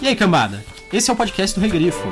[0.00, 0.62] E aí, cambada?
[0.92, 2.06] Esse é o podcast do Regrifo.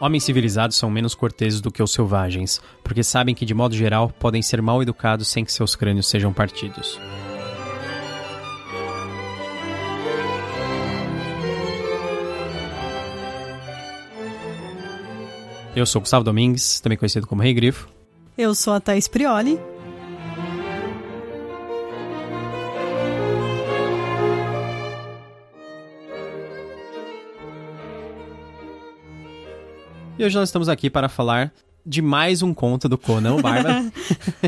[0.00, 4.10] Homens civilizados são menos corteses do que os selvagens, porque sabem que, de modo geral,
[4.18, 6.98] podem ser mal educados sem que seus crânios sejam partidos.
[15.76, 17.88] Eu sou Gustavo Domingues, também conhecido como Rei Grifo.
[18.36, 19.58] Eu sou a Thaís Prioli.
[30.22, 31.52] E hoje nós estamos aqui para falar
[31.84, 33.90] de mais um conto do Conan o Bárbaro.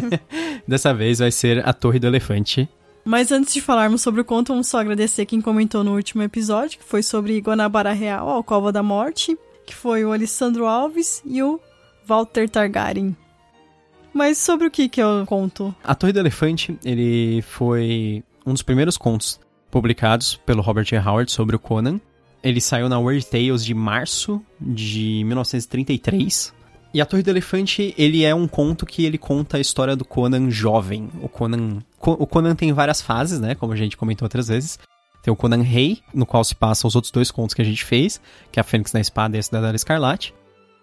[0.68, 2.68] Dessa vez vai ser A Torre do Elefante.
[3.04, 6.78] Mas antes de falarmos sobre o conto, vamos só agradecer quem comentou no último episódio,
[6.78, 11.42] que foi sobre Guanabara Real, a Cova da Morte, que foi o Alessandro Alves e
[11.42, 11.58] o
[12.06, 13.16] Walter Targaryen.
[14.12, 15.74] Mas sobre o que, que é o conto?
[15.82, 19.40] A Torre do Elefante, ele foi um dos primeiros contos
[19.72, 20.96] publicados pelo Robert E.
[20.96, 22.00] Howard sobre o Conan.
[22.44, 26.52] Ele saiu na Weird Tales de março de 1933.
[26.92, 30.04] E a Torre do Elefante, ele é um conto que ele conta a história do
[30.04, 31.08] Conan jovem.
[31.22, 34.78] O Conan, o Conan tem várias fases, né, como a gente comentou outras vezes.
[35.22, 37.82] Tem o Conan Rei, no qual se passam os outros dois contos que a gente
[37.82, 38.20] fez,
[38.52, 40.34] que é a Fênix na Espada e a Cidadela Escarlate.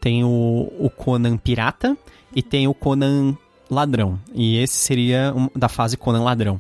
[0.02, 1.96] Tem o, o Conan Pirata
[2.36, 3.38] e tem o Conan
[3.70, 4.20] Ladrão.
[4.34, 6.60] E esse seria um, da fase Conan Ladrão.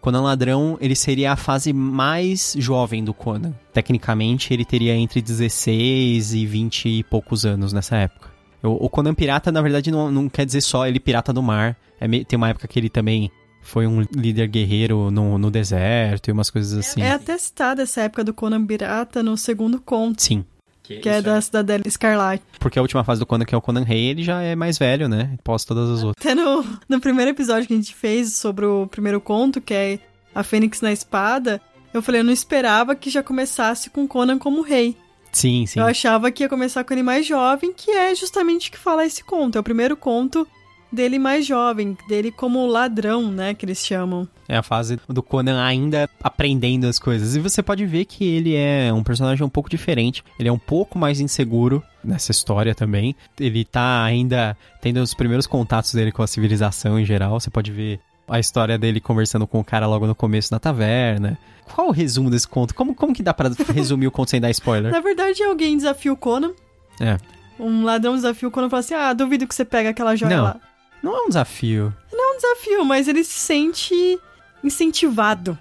[0.00, 3.52] Conan Ladrão, ele seria a fase mais jovem do Conan.
[3.72, 8.30] Tecnicamente, ele teria entre 16 e 20 e poucos anos nessa época.
[8.62, 11.76] O, Conan Pirata, na verdade, não, não, quer dizer só ele pirata do mar.
[12.00, 13.30] É, tem uma época que ele também
[13.60, 17.02] foi um líder guerreiro no, no deserto e umas coisas assim.
[17.02, 20.22] É até citada essa época do Conan Pirata no segundo conto.
[20.22, 20.44] Sim.
[20.86, 22.44] Que, que é da Cidadela Escarlate.
[22.60, 24.78] Porque a última fase do Conan, que é o Conan Rei, ele já é mais
[24.78, 25.36] velho, né?
[25.42, 26.24] Pós todas as outras.
[26.24, 29.98] Até no, no primeiro episódio que a gente fez sobre o primeiro conto, que é
[30.34, 31.60] a Fênix na Espada,
[31.92, 34.96] eu falei, eu não esperava que já começasse com Conan como rei.
[35.32, 35.80] Sim, sim.
[35.80, 39.04] Eu achava que ia começar com ele mais jovem, que é justamente o que fala
[39.04, 39.56] esse conto.
[39.56, 40.46] É o primeiro conto
[40.92, 44.28] dele mais jovem, dele como ladrão, né, que eles chamam.
[44.48, 47.34] É a fase do Conan ainda aprendendo as coisas.
[47.34, 50.22] E você pode ver que ele é um personagem um pouco diferente.
[50.38, 53.14] Ele é um pouco mais inseguro nessa história também.
[53.38, 57.38] Ele tá ainda tendo os primeiros contatos dele com a civilização em geral.
[57.40, 57.98] Você pode ver
[58.28, 61.38] a história dele conversando com o cara logo no começo na taverna.
[61.74, 62.74] Qual o resumo desse conto?
[62.74, 64.92] Como, como que dá para resumir o conto sem dar spoiler?
[64.92, 66.52] Na verdade, alguém desafia o Conan.
[67.00, 67.18] É.
[67.58, 70.36] Um ladrão desafia o Conan e fala assim: Ah, duvido que você pega aquela joia
[70.36, 70.44] Não.
[70.44, 70.60] lá.
[71.06, 71.94] Não é um desafio.
[72.12, 74.18] Não é um desafio, mas ele se sente
[74.64, 75.56] incentivado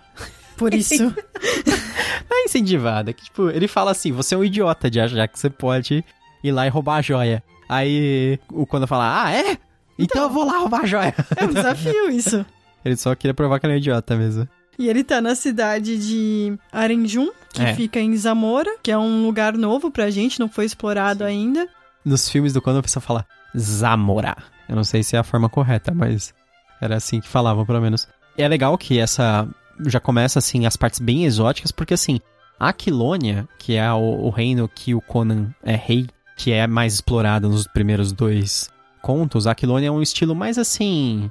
[0.58, 1.04] por isso.
[1.04, 3.10] Não é incentivado.
[3.10, 6.04] É que, tipo, ele fala assim: você é um idiota de achar que você pode
[6.44, 7.44] ir lá e roubar a joia.
[7.70, 9.58] Aí o Conan fala: Ah, é?
[9.98, 11.14] Então, eu vou lá roubar a joia.
[11.38, 12.46] é um desafio isso.
[12.84, 14.48] Ele só queria provar que ele é um idiota mesmo.
[14.78, 17.74] E ele tá na cidade de Arenjum, que É.
[17.76, 21.68] fica em Zamora, que é um lugar novo pra gente, não foi explorado ainda.
[22.04, 23.26] Nos filmes do Conan a pessoa fala
[23.58, 24.36] Zamora.
[24.68, 26.34] Eu não sei se é a forma correta, mas
[26.82, 28.08] era assim que falavam, pelo menos.
[28.38, 29.48] E é legal que essa
[29.86, 32.20] já começa assim as partes bem exóticas, porque assim,
[32.60, 36.94] a Aquilônia, que é o, o reino que o Conan é rei, que é mais
[36.94, 38.70] explorado nos primeiros dois
[39.02, 41.30] contos, a Aquilônia é um estilo mais assim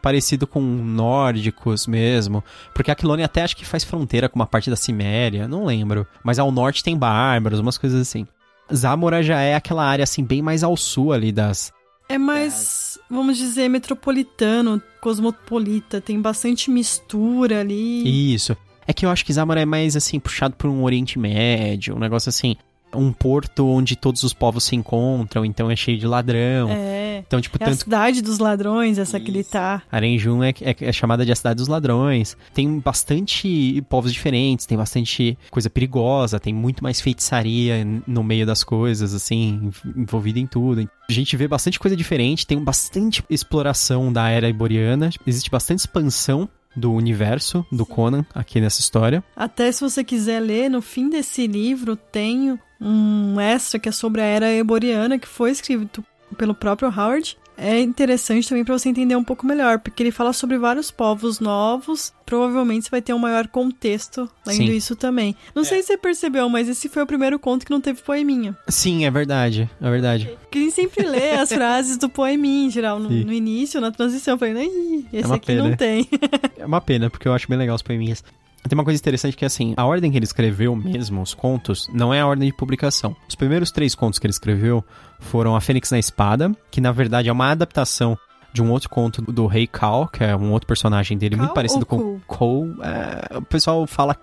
[0.00, 4.70] parecido com nórdicos mesmo, porque a Aquilônia até acho que faz fronteira com uma parte
[4.70, 8.26] da Ciméria, não lembro, mas ao norte tem bárbaros, umas coisas assim.
[8.72, 11.72] Zamora já é aquela área assim bem mais ao sul ali das
[12.08, 18.34] É mais, vamos dizer, metropolitano, cosmopolita, tem bastante mistura ali.
[18.34, 18.56] Isso.
[18.86, 21.98] É que eu acho que Zamora é mais assim puxado por um Oriente Médio, um
[21.98, 22.56] negócio assim,
[22.94, 26.68] um porto onde todos os povos se encontram, então é cheio de ladrão.
[26.70, 27.22] É.
[27.26, 29.82] Então, tipo, É a tanto cidade dos ladrões, essa que ele tá.
[29.90, 32.36] Arenjum é, é, é chamada de a cidade dos ladrões.
[32.54, 38.62] Tem bastante povos diferentes, tem bastante coisa perigosa, tem muito mais feitiçaria no meio das
[38.64, 40.88] coisas, assim, env- envolvida em tudo.
[41.08, 46.48] A gente vê bastante coisa diferente, tem bastante exploração da era iboriana, existe bastante expansão
[46.76, 49.24] do universo do Conan aqui nessa história.
[49.34, 54.20] Até se você quiser ler, no fim desse livro tem um extra que é sobre
[54.20, 56.04] a era eboriana, que foi escrito
[56.36, 57.36] pelo próprio Howard.
[57.60, 61.40] É interessante também para você entender um pouco melhor, porque ele fala sobre vários povos
[61.40, 62.12] novos.
[62.24, 64.76] Provavelmente você vai ter um maior contexto lendo Sim.
[64.76, 65.34] isso também.
[65.56, 68.56] Não sei se você percebeu, mas esse foi o primeiro conto que não teve poeminha.
[68.68, 70.30] Sim, é verdade, é verdade.
[70.42, 73.90] Porque a gente sempre lê as frases do poeminha em geral, no, no início, na
[73.90, 74.34] transição.
[74.34, 75.64] Eu falei, esse uma aqui pena.
[75.64, 76.08] não tem.
[76.56, 78.22] É uma pena, porque eu acho bem legal os poeminhas.
[78.66, 81.88] Tem uma coisa interessante que é assim, a ordem que ele escreveu mesmo, os contos,
[81.92, 83.16] não é a ordem de publicação.
[83.28, 84.84] Os primeiros três contos que ele escreveu
[85.20, 88.18] foram A Fênix na Espada, que na verdade é uma adaptação
[88.52, 91.54] de um outro conto do Rei Cal, que é um outro personagem dele Cal muito
[91.54, 92.74] parecido com Cole.
[92.82, 94.16] É, o pessoal fala,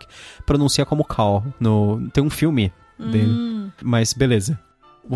[0.45, 1.43] pronuncia como Cal.
[1.59, 3.31] No, tem um filme dele.
[3.31, 4.59] Hum, Mas beleza.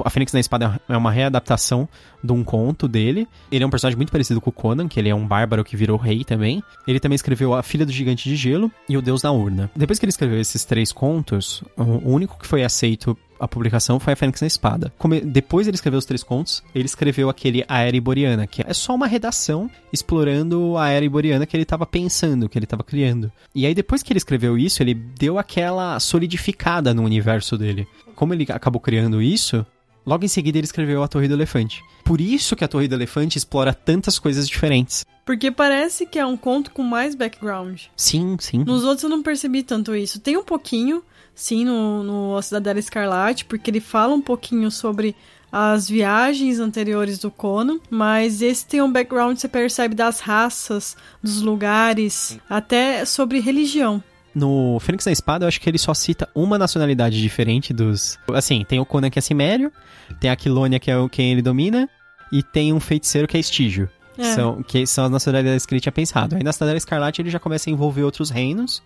[0.03, 1.87] A Fênix na Espada é uma readaptação
[2.23, 3.27] de um conto dele.
[3.51, 5.75] Ele é um personagem muito parecido com o Conan, que ele é um bárbaro que
[5.75, 6.61] virou rei também.
[6.87, 9.69] Ele também escreveu A Filha do Gigante de Gelo e O Deus da Urna.
[9.75, 14.11] Depois que ele escreveu esses três contos, o único que foi aceito a publicação foi
[14.11, 14.91] A Fênix na Espada.
[14.97, 18.73] Come- Depois ele escreveu os três contos, ele escreveu aquele A Era Iboriana, que é
[18.73, 23.31] só uma redação explorando a Era Iboriana que ele estava pensando, que ele estava criando.
[23.55, 27.87] E aí depois que ele escreveu isso, ele deu aquela solidificada no universo dele.
[28.13, 29.65] Como ele acabou criando isso,
[30.09, 31.83] Logo em seguida ele escreveu A Torre do Elefante.
[32.03, 35.05] Por isso que A Torre do Elefante explora tantas coisas diferentes.
[35.23, 37.81] porque parece que é um conto com mais background.
[37.95, 38.63] Sim, sim.
[38.63, 40.19] Nos outros eu não percebi tanto isso.
[40.19, 41.03] Tem um pouquinho,
[41.35, 45.15] sim, no, no A Cidadela Escarlate, porque ele fala um pouquinho sobre
[45.51, 50.97] as viagens anteriores do Conan, mas esse tem um background que você percebe das raças,
[51.21, 54.03] dos lugares, até sobre religião.
[54.33, 58.19] No Fênix na Espada, eu acho que ele só cita uma nacionalidade diferente dos.
[58.33, 59.71] Assim, tem o Conan que é Cimério,
[60.19, 61.89] tem a Quilônia que é o quem ele domina,
[62.31, 63.89] e tem um feiticeiro que é Estígio.
[64.17, 64.35] É.
[64.35, 66.35] São, que são as nacionalidades que ele tinha pensado.
[66.35, 68.83] Aí na Cidadela Escarlate ele já começa a envolver outros reinos.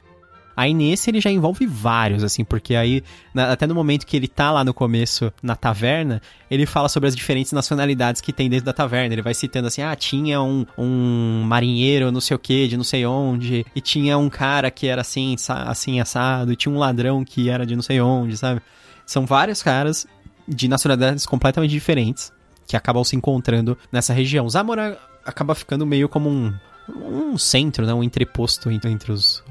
[0.56, 3.04] Aí nesse ele já envolve vários, assim, porque aí,
[3.34, 7.08] na- até no momento que ele tá lá no começo, na taverna, ele fala sobre
[7.10, 9.14] as diferentes nacionalidades que tem dentro da taverna.
[9.14, 12.84] Ele vai citando assim, ah, tinha um, um marinheiro não sei o que, de não
[12.84, 17.24] sei onde, e tinha um cara que era assim, assim, assado, e tinha um ladrão
[17.26, 18.62] que era de não sei onde, sabe?
[19.06, 20.06] São vários caras
[20.48, 22.32] de nacionalidades completamente diferentes
[22.68, 24.50] que acabam se encontrando nessa região.
[24.50, 26.54] Zamora acaba ficando meio como um,
[26.90, 27.94] um centro, né?
[27.94, 29.44] Um entreposto entre, entre os,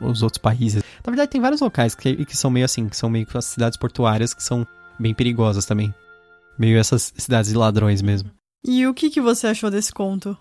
[0.00, 0.82] os outros países.
[1.04, 3.44] Na verdade, tem vários locais que, que são meio assim, que são meio que as
[3.44, 4.66] cidades portuárias que são
[4.98, 5.94] bem perigosas também.
[6.58, 8.30] Meio essas cidades de ladrões mesmo.
[8.64, 10.36] E o que, que você achou desse conto?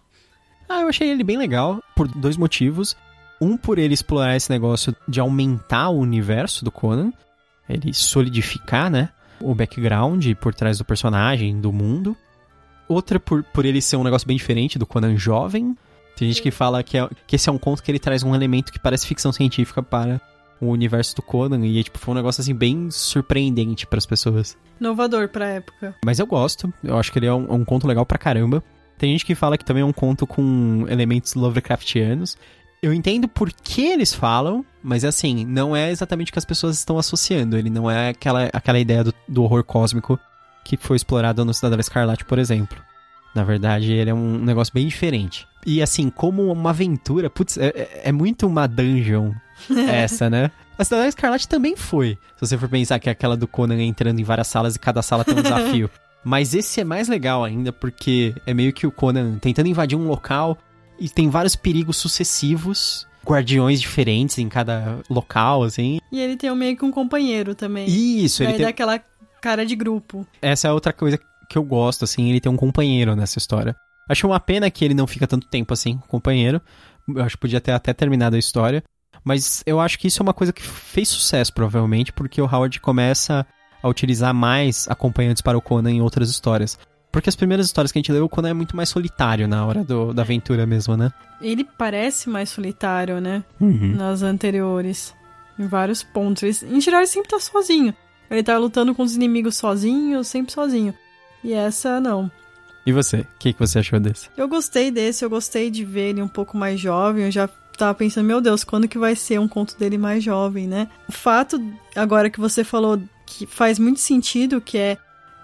[0.68, 2.96] Ah, eu achei ele bem legal por dois motivos.
[3.42, 7.14] Um, por ele explorar esse negócio de aumentar o universo do Conan,
[7.70, 9.10] ele solidificar, né?
[9.40, 12.18] O background por trás do personagem, do mundo.
[12.88, 15.76] Outra, por, por ele ser um negócio bem diferente do Conan jovem.
[16.20, 18.36] Tem gente que fala que, é- que esse é um conto que ele traz um
[18.36, 20.20] elemento que parece ficção científica para
[20.62, 21.66] o universo do Conan.
[21.66, 24.58] E tipo, foi um negócio assim bem surpreendente para as pessoas.
[24.80, 25.96] Inovador pra época.
[26.06, 28.64] Mas eu gosto, eu acho que ele é um, é um conto legal pra caramba.
[28.98, 32.38] Tem gente que fala que também é um conto com elementos Lovecraftianos.
[32.82, 36.78] Eu entendo por que eles falam, mas assim, não é exatamente o que as pessoas
[36.78, 37.58] estão associando.
[37.58, 40.20] Ele não é aquela, aquela ideia do, do horror cósmico
[40.66, 42.78] que foi explorado no Cidadela Escarlate, por exemplo.
[43.34, 45.48] Na verdade, ele é um negócio bem diferente.
[45.66, 49.32] E assim, como uma aventura, putz, é, é- é muito uma dungeon
[49.90, 50.52] essa, né?
[50.78, 52.18] A Cidadela Escarlate também foi.
[52.38, 55.02] Se você for pensar que é aquela do Conan entrando em várias salas e cada
[55.02, 55.90] sala tem um desafio.
[56.24, 60.08] Mas esse é mais legal ainda porque é meio que o Conan tentando invadir um
[60.08, 60.58] local
[61.00, 66.00] e tem vários perigos sucessivos, guardiões diferentes em cada local, assim.
[66.12, 67.88] E ele tem meio que um companheiro também.
[67.88, 68.66] Isso, ele Daí tem...
[68.66, 69.02] dá aquela
[69.42, 70.26] cara de grupo.
[70.42, 71.20] Essa é outra coisa
[71.50, 73.76] que eu gosto, assim, ele tem um companheiro nessa história.
[74.08, 76.62] Acho uma pena que ele não fica tanto tempo assim, com o companheiro.
[77.08, 78.84] Eu acho que podia ter até terminado a história.
[79.24, 82.80] Mas eu acho que isso é uma coisa que fez sucesso, provavelmente, porque o Howard
[82.80, 83.46] começa
[83.84, 86.78] a utilizar mais acompanhantes para o Conan em outras histórias.
[87.12, 89.66] Porque as primeiras histórias que a gente leu, o Conan é muito mais solitário na
[89.66, 91.12] hora do- da aventura mesmo, né?
[91.42, 93.44] Ele parece mais solitário, né?
[93.60, 93.96] Uhum.
[93.96, 95.14] Nas anteriores.
[95.58, 96.44] Em vários pontos.
[96.64, 97.94] Ele, em geral, ele sempre tá sozinho.
[98.30, 100.94] Ele tá lutando com os inimigos sozinho, sempre sozinho.
[101.44, 102.32] E essa, não.
[102.86, 103.18] E você?
[103.18, 104.30] O que, que você achou desse?
[104.36, 107.26] Eu gostei desse, eu gostei de ver ele um pouco mais jovem.
[107.26, 110.68] Eu já tava pensando, meu Deus, quando que vai ser um conto dele mais jovem,
[110.68, 110.90] né?
[111.08, 111.62] O fato,
[111.96, 114.98] agora que você falou, que faz muito sentido, que é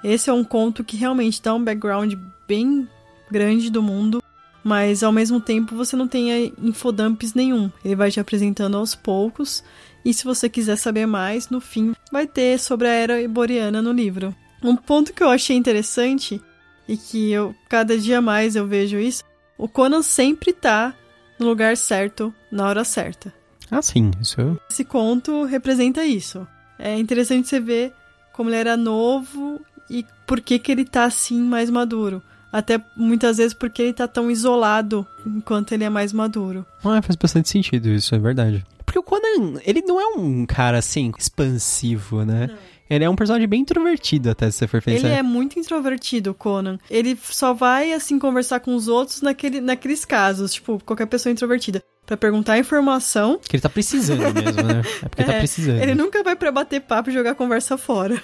[0.03, 2.13] esse é um conto que realmente dá um background
[2.47, 2.87] bem
[3.31, 4.21] grande do mundo,
[4.63, 7.71] mas ao mesmo tempo você não tem infodumps nenhum.
[7.83, 9.63] Ele vai te apresentando aos poucos,
[10.03, 13.91] e se você quiser saber mais, no fim vai ter sobre a era iboriana no
[13.91, 14.35] livro.
[14.63, 16.41] Um ponto que eu achei interessante
[16.87, 19.23] e que eu cada dia mais eu vejo isso,
[19.57, 20.93] o Conan sempre tá
[21.39, 23.33] no lugar certo, na hora certa.
[23.69, 24.59] Ah, sim, isso eu...
[24.69, 26.47] Esse conto representa isso.
[26.77, 27.93] É interessante você ver
[28.33, 29.59] como ele era novo
[29.89, 32.21] e por que que ele tá assim mais maduro.
[32.51, 36.65] Até muitas vezes porque ele tá tão isolado enquanto ele é mais maduro.
[36.83, 38.65] Ah, faz bastante sentido isso, é verdade.
[38.85, 42.49] Porque o Conan, ele não é um cara, assim, expansivo, né?
[42.89, 45.07] Ele é um personagem bem introvertido, até se você for pensar.
[45.07, 46.77] Ele é muito introvertido, o Conan.
[46.89, 51.83] Ele só vai, assim, conversar com os outros naquele, naqueles casos, tipo, qualquer pessoa introvertida.
[52.05, 53.39] Pra perguntar informação.
[53.39, 54.83] Que ele tá precisando mesmo, né?
[55.03, 55.81] É porque tá É, precisando.
[55.81, 58.21] Ele nunca vai pra bater papo e jogar a conversa fora.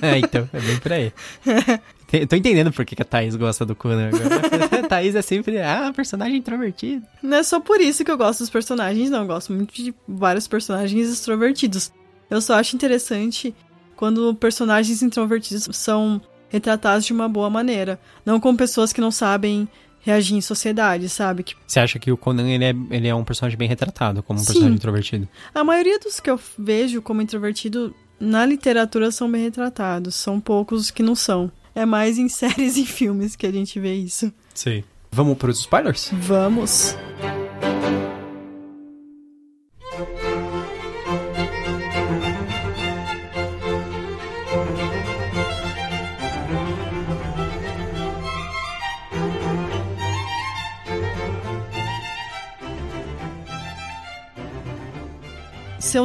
[0.00, 1.12] É, então, é bem por aí.
[2.26, 4.80] Tô entendendo por que que a Thaís gosta do Conan agora.
[4.82, 7.04] a Thaís é sempre, ah, personagem introvertido.
[7.22, 9.20] Não é só por isso que eu gosto dos personagens, não.
[9.20, 11.92] Eu gosto muito de vários personagens extrovertidos.
[12.30, 13.54] Eu só acho interessante
[13.98, 18.00] quando personagens introvertidos são retratados de uma boa maneira.
[18.24, 19.68] Não com pessoas que não sabem
[20.00, 21.42] reagir em sociedade, sabe?
[21.42, 24.38] Que Você acha que o Conan, ele é, ele é um personagem bem retratado, como
[24.38, 24.46] um Sim.
[24.46, 25.28] personagem introvertido?
[25.52, 30.14] a maioria dos que eu vejo como introvertido na literatura são bem retratados.
[30.14, 31.50] São poucos os que não são.
[31.74, 34.32] É mais em séries e filmes que a gente vê isso.
[34.54, 34.84] Sim.
[35.10, 36.10] Vamos pros spoilers?
[36.12, 36.94] Vamos.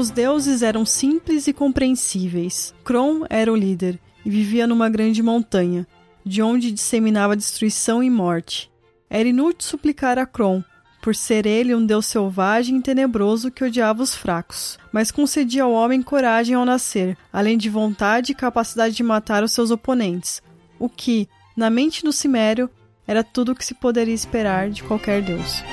[0.03, 2.75] Seus deuses eram simples e compreensíveis.
[2.83, 5.87] Kron era o líder e vivia numa grande montanha,
[6.25, 8.69] de onde disseminava destruição e morte.
[9.09, 10.61] Era inútil suplicar a Kron,
[11.01, 15.71] por ser ele um deus selvagem e tenebroso que odiava os fracos, mas concedia ao
[15.71, 20.41] homem coragem ao nascer, além de vontade e capacidade de matar os seus oponentes,
[20.77, 22.69] o que, na mente do Cimério,
[23.07, 25.63] era tudo o que se poderia esperar de qualquer deus.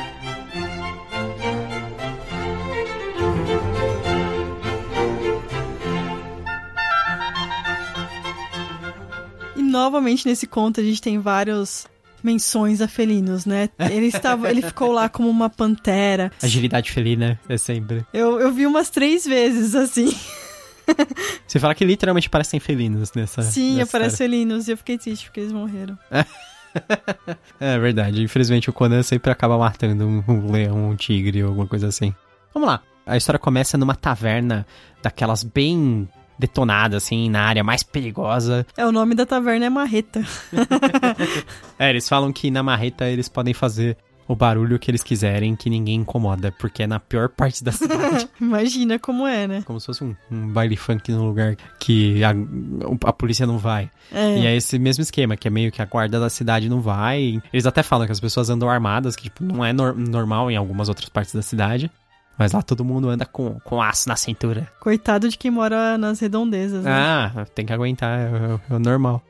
[9.71, 11.87] Novamente nesse conto a gente tem vários
[12.23, 13.71] menções a felinos, né?
[13.79, 16.31] Ele estava, ele ficou lá como uma pantera.
[16.43, 18.05] Agilidade felina, é sempre.
[18.13, 20.15] Eu, eu vi umas três vezes assim.
[21.47, 23.43] Você fala que literalmente parecem felinos nessa.
[23.43, 24.31] Sim, nessa aparece história.
[24.31, 25.99] felinos e eu fiquei triste porque eles morreram.
[27.59, 28.23] É verdade.
[28.23, 32.15] Infelizmente o Conan sempre acaba matando um leão, um tigre ou alguma coisa assim.
[32.55, 32.81] Vamos lá.
[33.05, 34.65] A história começa numa taverna
[35.03, 36.09] daquelas bem
[36.41, 38.67] detonadas, assim, na área mais perigosa.
[38.77, 40.23] É, o nome da taverna é Marreta.
[41.79, 43.97] É, eles falam que na marreta eles podem fazer
[44.29, 48.29] o barulho que eles quiserem, que ninguém incomoda, porque é na pior parte da cidade.
[48.41, 49.63] Imagina como é, né?
[49.67, 52.31] Como se fosse um, um baile funk num lugar que a,
[53.07, 53.91] a polícia não vai.
[54.13, 54.39] É.
[54.39, 57.41] E é esse mesmo esquema, que é meio que a guarda da cidade não vai.
[57.53, 60.57] Eles até falam que as pessoas andam armadas, que tipo, não é nor- normal em
[60.57, 61.91] algumas outras partes da cidade.
[62.41, 64.67] Mas lá todo mundo anda com, com aço na cintura.
[64.81, 66.91] Coitado de quem mora nas redondezas, né?
[66.91, 69.23] Ah, tem que aguentar, é, é o normal.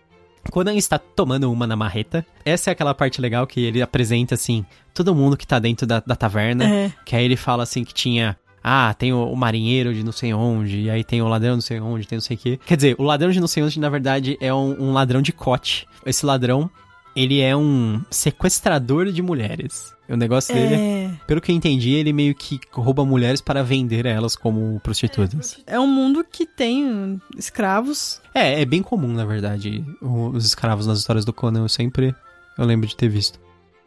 [0.52, 4.36] Quando ele está tomando uma na marreta, essa é aquela parte legal que ele apresenta,
[4.36, 4.64] assim,
[4.94, 6.64] todo mundo que tá dentro da, da taverna.
[6.64, 6.92] É.
[7.04, 8.36] Que aí ele fala, assim, que tinha...
[8.62, 11.56] Ah, tem o, o marinheiro de não sei onde, e aí tem o ladrão de
[11.56, 12.60] não sei onde, tem não sei o quê.
[12.64, 15.32] Quer dizer, o ladrão de não sei onde, na verdade, é um, um ladrão de
[15.32, 15.84] cote.
[16.06, 16.70] Esse ladrão,
[17.16, 19.92] ele é um sequestrador de mulheres.
[20.10, 21.04] O negócio dele é...
[21.04, 21.10] É.
[21.26, 25.58] Pelo que eu entendi, ele meio que rouba mulheres para vender elas como prostitutas.
[25.66, 28.20] É um mundo que tem escravos.
[28.34, 32.14] É, é bem comum, na verdade, os escravos nas histórias do Conan, eu sempre
[32.58, 33.38] eu lembro de ter visto.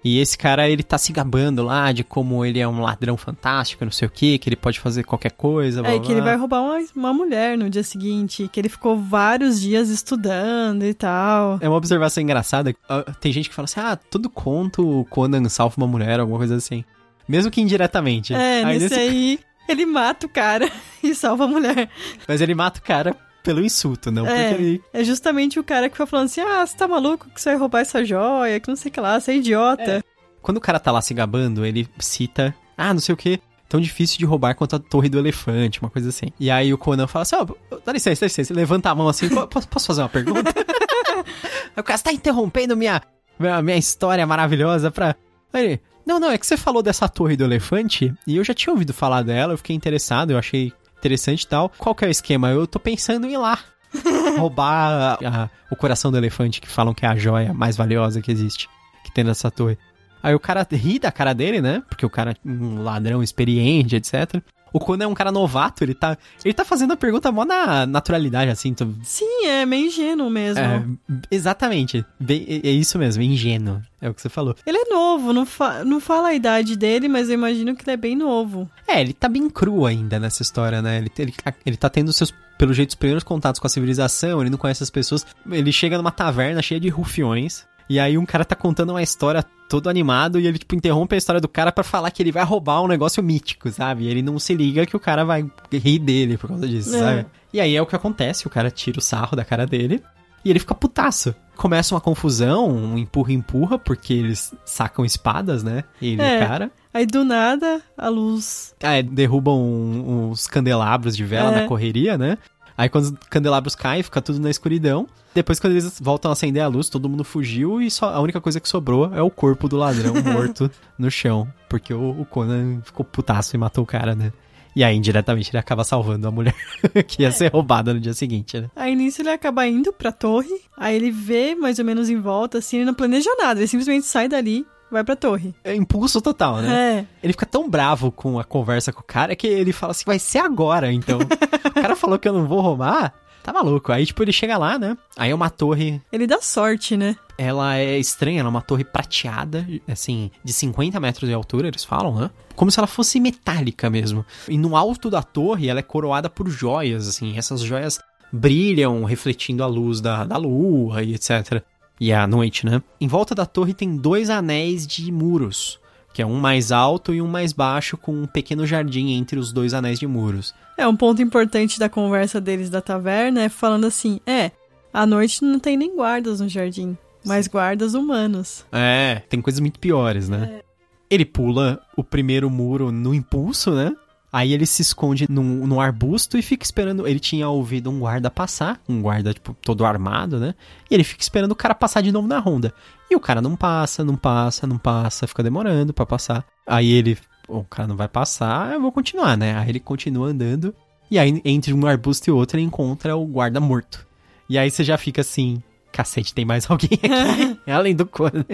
[0.03, 3.85] E esse cara, ele tá se gabando lá de como ele é um ladrão fantástico,
[3.85, 6.19] não sei o que, que ele pode fazer qualquer coisa, blá, É blá, que ele
[6.21, 6.31] blá.
[6.31, 10.93] vai roubar uma, uma mulher no dia seguinte, que ele ficou vários dias estudando e
[10.93, 11.57] tal.
[11.61, 12.75] É uma observação engraçada.
[12.89, 16.37] Ah, Tem gente que fala assim, ah, todo conto o Conan salva uma mulher, alguma
[16.37, 16.83] coisa assim.
[17.27, 18.33] Mesmo que indiretamente.
[18.33, 20.69] É, Aí nesse- aí ele mata o cara
[21.01, 21.89] e salva a mulher.
[22.27, 24.49] Mas ele mata o cara pelo insulto, não É.
[24.49, 24.81] porque ele...
[24.93, 27.59] É justamente o cara que foi falando assim: ah, você tá maluco que você vai
[27.59, 30.03] roubar essa joia, que não sei o que lá, você é idiota.
[30.41, 33.79] Quando o cara tá lá se gabando, ele cita, ah, não sei o que, tão
[33.79, 36.27] difícil de roubar quanto a torre do elefante, uma coisa assim.
[36.39, 37.45] E aí o Conan fala assim, ó,
[37.85, 40.41] dá licença, dá licença, levanta a mão assim, "Po- posso, posso fazer uma pergunta?
[40.55, 41.23] aí
[41.77, 43.01] o cara, você tá interrompendo minha,
[43.39, 45.15] minha, minha história maravilhosa pra...
[45.53, 48.53] Aí ele, não, não, é que você falou dessa torre do elefante, e eu já
[48.53, 51.69] tinha ouvido falar dela, eu fiquei interessado, eu achei interessante e tal.
[51.77, 52.49] Qual que é o esquema?
[52.49, 53.59] Eu tô pensando em ir lá.
[54.39, 58.21] roubar a- a- o coração do elefante, que falam que é a joia mais valiosa
[58.21, 58.67] que existe,
[59.03, 59.77] que tem nessa torre.
[60.23, 61.83] Aí o cara ri da cara dele, né?
[61.87, 64.41] Porque o cara é um ladrão experiente, etc.
[64.73, 67.85] O Conan é um cara novato, ele tá, ele tá fazendo a pergunta mó na
[67.85, 68.75] naturalidade, assim.
[69.03, 70.59] Sim, é meio ingênuo mesmo.
[70.63, 70.83] é,
[71.29, 72.03] exatamente.
[72.19, 73.81] Bem- é, é isso mesmo, ingênuo.
[74.01, 74.55] É o que você falou.
[74.65, 77.91] Ele é novo, não, fa- não fala a idade dele, mas eu imagino que ele
[77.93, 78.69] é bem novo.
[78.87, 80.97] É, ele tá bem cru ainda nessa história, né?
[80.97, 81.33] Ele, ele,
[81.65, 84.83] ele tá tendo seus, pelo jeito, os primeiros contatos com a civilização, ele não conhece
[84.83, 85.25] as pessoas.
[85.49, 87.65] Ele chega numa taverna cheia de rufiões.
[87.89, 91.17] E aí um cara tá contando uma história todo animado e ele, tipo, interrompe a
[91.17, 94.03] história do cara pra falar que ele vai roubar um negócio mítico, sabe?
[94.03, 96.99] E ele não se liga que o cara vai rir dele por causa disso, É.
[96.99, 97.25] sabe?
[97.51, 100.03] E aí é o que acontece, o cara tira o sarro da cara dele
[100.45, 101.33] e ele fica putaço.
[101.55, 105.83] Começa uma confusão, um empurra-empurra, porque eles sacam espadas, né?
[106.01, 106.43] Ele e É.
[106.43, 106.71] o cara.
[106.93, 108.75] Aí do nada, a luz.
[108.79, 111.61] É, derrubam uns candelabros de vela É.
[111.61, 112.37] na correria, né?
[112.77, 115.07] Aí quando os candelabros caem, fica tudo na escuridão.
[115.33, 118.39] Depois, quando eles voltam a acender a luz, todo mundo fugiu e só a única
[118.39, 121.47] coisa que sobrou é o corpo do ladrão morto no chão.
[121.67, 124.31] Porque o, o Conan ficou putaço e matou o cara, né?
[124.75, 126.55] E aí, indiretamente, ele acaba salvando a mulher
[127.07, 128.69] que ia ser roubada no dia seguinte, né?
[128.75, 132.57] Aí nisso ele acaba indo pra torre, aí ele vê mais ou menos em volta,
[132.57, 135.53] assim, ele não planeja nada, ele simplesmente sai dali, vai pra torre.
[135.63, 136.99] É impulso total, né?
[136.99, 137.05] É.
[137.21, 140.19] Ele fica tão bravo com a conversa com o cara que ele fala assim, vai
[140.19, 141.19] ser agora, então.
[141.65, 143.91] o cara falou que eu não vou roubar, tá maluco.
[143.91, 144.97] Aí, tipo, ele chega lá, né?
[145.17, 147.15] Aí é uma torre Ele dá sorte, né?
[147.37, 151.83] ela é estranha, ela é uma torre prateada, assim, de 50 metros de altura, eles
[151.83, 152.29] falam, né?
[152.55, 154.25] Como se ela fosse metálica mesmo.
[154.47, 157.99] E no alto da torre, ela é coroada por joias, assim, essas joias
[158.31, 161.63] brilham, refletindo a luz da, da lua e etc.
[161.99, 162.81] E à noite, né?
[162.99, 165.79] Em volta da torre tem dois anéis de muros,
[166.13, 169.51] que é um mais alto e um mais baixo, com um pequeno jardim entre os
[169.51, 170.53] dois anéis de muros.
[170.77, 174.51] É, um ponto importante da conversa deles da taverna é falando assim: é,
[174.93, 178.65] à noite não tem nem guardas no jardim, mas guardas humanos.
[178.71, 180.61] É, tem coisas muito piores, né?
[181.09, 183.95] Ele pula o primeiro muro no impulso, né?
[184.33, 187.07] Aí ele se esconde num, num arbusto e fica esperando.
[187.07, 190.55] Ele tinha ouvido um guarda passar, um guarda, tipo, todo armado, né?
[190.89, 192.73] E ele fica esperando o cara passar de novo na ronda.
[193.11, 196.43] E o cara não passa, não passa, não passa, fica demorando pra passar.
[196.65, 199.55] Aí ele, "Pô, o cara não vai passar, eu vou continuar, né?
[199.55, 200.73] Aí ele continua andando.
[201.11, 204.07] E aí, entre um arbusto e outro, ele encontra o guarda morto.
[204.49, 205.61] E aí você já fica assim,
[205.91, 208.45] cacete, tem mais alguém aqui, além do Conan.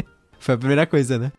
[0.42, 1.32] Foi a primeira coisa, né?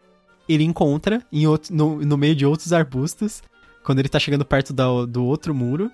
[0.49, 3.43] Ele encontra em outro, no, no meio de outros arbustos,
[3.91, 5.91] quando ele tá chegando perto da- do outro muro.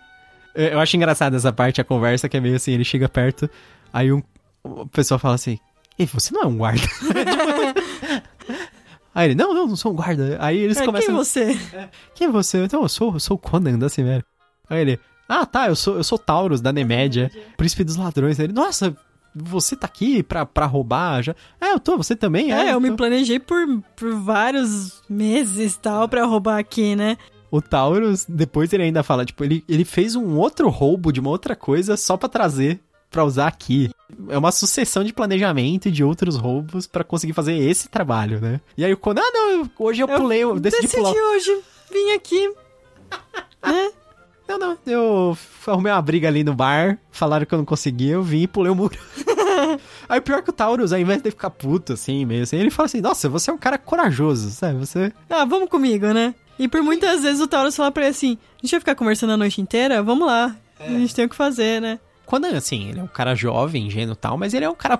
[0.54, 3.48] Eu, eu acho engraçado essa parte, a conversa, que é meio assim, ele chega perto,
[3.92, 4.22] aí um,
[4.62, 5.58] o pessoal fala assim,
[5.98, 6.82] Ei, você não é um guarda?
[9.14, 10.36] aí ele, não, não, não sou um guarda.
[10.40, 11.08] Aí eles É, começam...
[11.08, 11.58] quem você?
[12.14, 12.64] Quem é você?
[12.64, 14.24] Então, eu sou, eu sou o Conan da Ciméria.
[14.68, 18.38] Aí ele, ah, tá, eu sou, eu sou Taurus da Nemédia, príncipe dos ladrões.
[18.38, 18.94] Aí ele, nossa,
[19.34, 21.22] você tá aqui pra, pra roubar?
[21.22, 21.34] Já...
[21.60, 22.52] É, eu tô, você também?
[22.52, 23.58] É, eu me tô." planejei por,
[23.96, 27.16] por vários meses tal pra roubar aqui, né?
[27.56, 31.30] O Taurus, depois ele ainda fala, tipo, ele, ele fez um outro roubo de uma
[31.30, 33.88] outra coisa só pra trazer pra usar aqui.
[34.28, 38.60] É uma sucessão de planejamento e de outros roubos pra conseguir fazer esse trabalho, né?
[38.76, 41.12] E aí o Conan, ah, não, eu- hoje eu pulei, eu decidi Decidi pular.
[41.14, 41.60] hoje,
[41.92, 42.52] vim aqui.
[43.64, 43.90] né?
[44.48, 48.22] Não, não, eu arrumei uma briga ali no bar, falaram que eu não conseguia, eu
[48.22, 48.96] vim e pulei o muro.
[50.08, 52.86] Aí pior que o Taurus, ao invés de ficar puto, assim, meio assim, ele fala
[52.86, 54.78] assim, nossa, você é um cara corajoso, sabe?
[54.78, 55.12] Você...
[55.28, 56.32] Ah, vamos comigo, né?
[56.58, 59.32] E por muitas vezes o Taurus fala pra ele assim: a gente vai ficar conversando
[59.32, 60.02] a noite inteira?
[60.02, 60.56] Vamos lá.
[60.78, 61.98] A gente tem o que fazer, né?
[62.26, 64.98] Quando, assim, ele é um cara jovem, ingênuo e tal, mas ele é um cara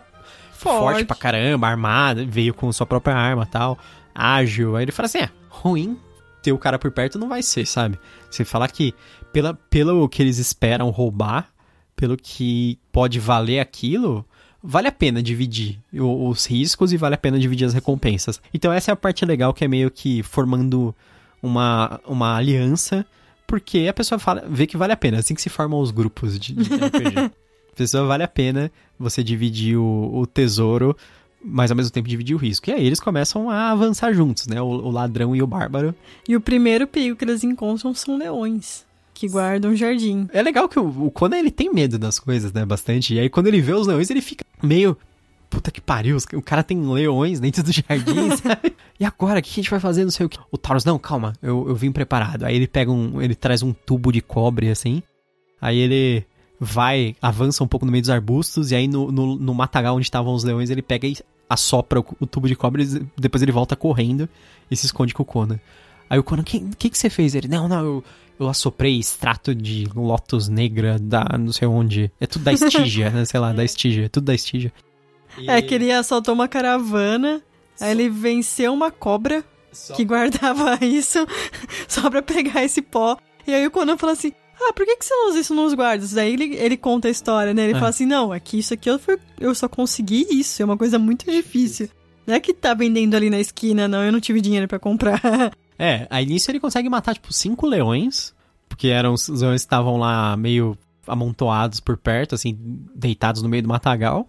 [0.53, 1.05] forte, Forte.
[1.05, 3.79] pra caramba, armado, veio com sua própria arma e tal,
[4.15, 4.77] ágil.
[4.77, 5.99] Aí ele fala assim, é, ruim
[6.43, 7.99] ter o cara por perto não vai ser, sabe?
[8.31, 8.95] Você falar que
[9.33, 11.49] pela, pelo que eles esperam roubar,
[11.97, 14.25] pelo que pode valer aquilo,
[14.63, 18.41] vale a pena dividir os riscos e vale a pena dividir as recompensas.
[18.55, 20.95] Então essa é a parte legal que é meio que formando
[21.43, 23.07] uma, uma aliança,
[23.47, 26.39] porque a pessoa fala, vê que vale a pena, assim que se formam os grupos
[26.39, 27.19] de, de RPG.
[27.19, 30.97] a pessoa vale a pena você dividir o, o tesouro,
[31.43, 32.69] mas ao mesmo tempo dividir o risco.
[32.71, 34.61] E aí eles começam a avançar juntos, né?
[34.61, 35.95] O, o ladrão e o bárbaro.
[36.29, 40.29] E o primeiro perigo que eles encontram são leões, que guardam o jardim.
[40.33, 42.65] É legal que o, o Conan ele tem medo das coisas, né?
[42.65, 43.15] Bastante.
[43.15, 44.97] E aí quando ele vê os leões, ele fica meio.
[45.67, 48.73] Puta que pariu, o cara tem leões dentro do jardim, sabe?
[49.01, 50.05] E agora, o que a gente vai fazer?
[50.05, 50.39] Não sei o que.
[50.51, 52.45] O Taurus, não, calma, eu, eu vim preparado.
[52.45, 53.21] Aí ele pega um.
[53.21, 55.03] Ele traz um tubo de cobre, assim.
[55.61, 56.25] Aí ele
[56.61, 60.07] vai, avança um pouco no meio dos arbustos, e aí no, no, no matagal onde
[60.07, 61.17] estavam os leões, ele pega e
[61.51, 64.29] assopra o, o tubo de cobre, depois ele volta correndo
[64.71, 65.59] e se esconde com o Conan.
[66.09, 67.35] Aí o Conan, o que, que, que você fez?
[67.35, 68.05] Ele, não, não, eu,
[68.39, 72.11] eu assoprei extrato de Lotus Negra da não sei onde.
[72.21, 73.25] É tudo da Estígia, né?
[73.25, 74.05] Sei lá, da Estígia.
[74.05, 74.73] É tudo da Estígia.
[75.47, 77.43] É que ele assaltou uma caravana,
[77.81, 79.45] aí ele venceu uma cobra
[79.95, 81.27] que guardava isso
[81.89, 83.17] só pra pegar esse pó.
[83.47, 85.75] E aí o Conan fala assim: Ah, por que, que você não usa isso nos
[85.75, 86.13] guardas?
[86.13, 87.65] Daí ele, ele conta a história, né?
[87.65, 87.79] Ele É.
[87.79, 88.99] fala assim: Não, aqui isso aqui eu,
[89.39, 91.89] eu só consegui isso, é uma coisa muito difícil.
[92.27, 95.21] Não é que tá vendendo ali na esquina, não, eu não tive dinheiro pra comprar.
[95.79, 98.33] É, aí nisso ele consegue matar, tipo, cinco leões,
[98.67, 100.75] porque eram os leões que estavam lá meio
[101.07, 102.57] amontoados por perto, assim,
[102.95, 104.27] deitados no meio do matagal.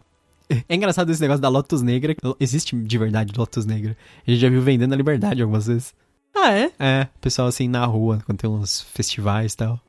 [0.69, 2.15] É engraçado esse negócio da Lotus Negra.
[2.39, 3.97] Existe de verdade Lotus Negra.
[4.25, 5.93] A gente já viu vendendo a liberdade algumas vezes.
[6.35, 6.71] ah, é?
[6.79, 9.79] É, pessoal assim na rua, quando tem uns festivais e tal.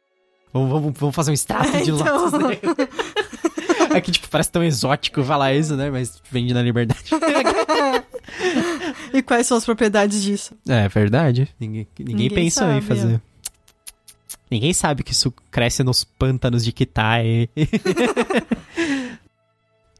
[0.53, 2.25] Vamos, vamos, vamos fazer um extrato de Então.
[2.25, 2.75] Lotus Negra.
[3.94, 5.90] É que, tipo, parece tão exótico falar isso, né?
[5.90, 7.05] Mas vende na liberdade.
[9.12, 10.55] E quais são as propriedades disso?
[10.68, 11.49] É verdade.
[11.59, 13.23] Ninguém, ninguém, Ninguém pensou em sabe, fazer.
[14.51, 17.49] Ninguém sabe que isso cresce nos pântanos de Kitai.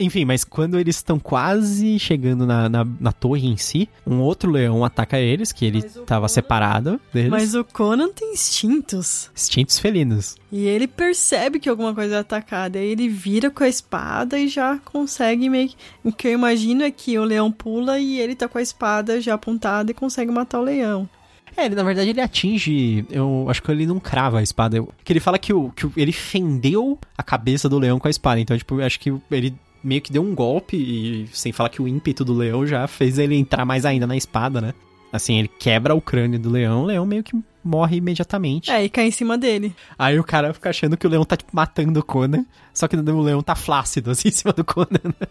[0.01, 4.51] Enfim, mas quando eles estão quase chegando na, na, na, torre em si, um outro
[4.51, 6.29] leão ataca eles, que ele estava Conan...
[6.29, 7.31] separado deles.
[7.31, 9.29] Mas o Conan tem instintos.
[9.35, 10.37] Instintos felinos.
[10.53, 12.79] E ele percebe que alguma coisa é atacada.
[12.79, 15.77] Aí ele vira com a espada e já consegue meio que...
[16.05, 19.21] O que eu imagino é que o leão pula e ele tá com a espada
[19.21, 21.09] já apontada e consegue matar o leão.
[21.57, 23.05] É, ele, na verdade ele atinge.
[23.11, 24.81] Eu acho que ele não crava a espada.
[25.03, 28.39] Que ele fala que, o, que ele fendeu a cabeça do leão com a espada.
[28.39, 31.83] Então, tipo, eu acho que ele meio que deu um golpe, e sem falar que
[31.83, 34.75] o ímpeto do leão já fez ele entrar mais ainda na espada, né?
[35.13, 38.71] Assim, ele quebra o crânio do leão, o leão meio que morre imediatamente.
[38.71, 39.75] É, e cai em cima dele.
[39.99, 42.97] Aí o cara fica achando que o leão tá, tipo, matando o Conan, só que
[42.97, 45.29] o leão tá flácido, assim, em cima do Conan, né?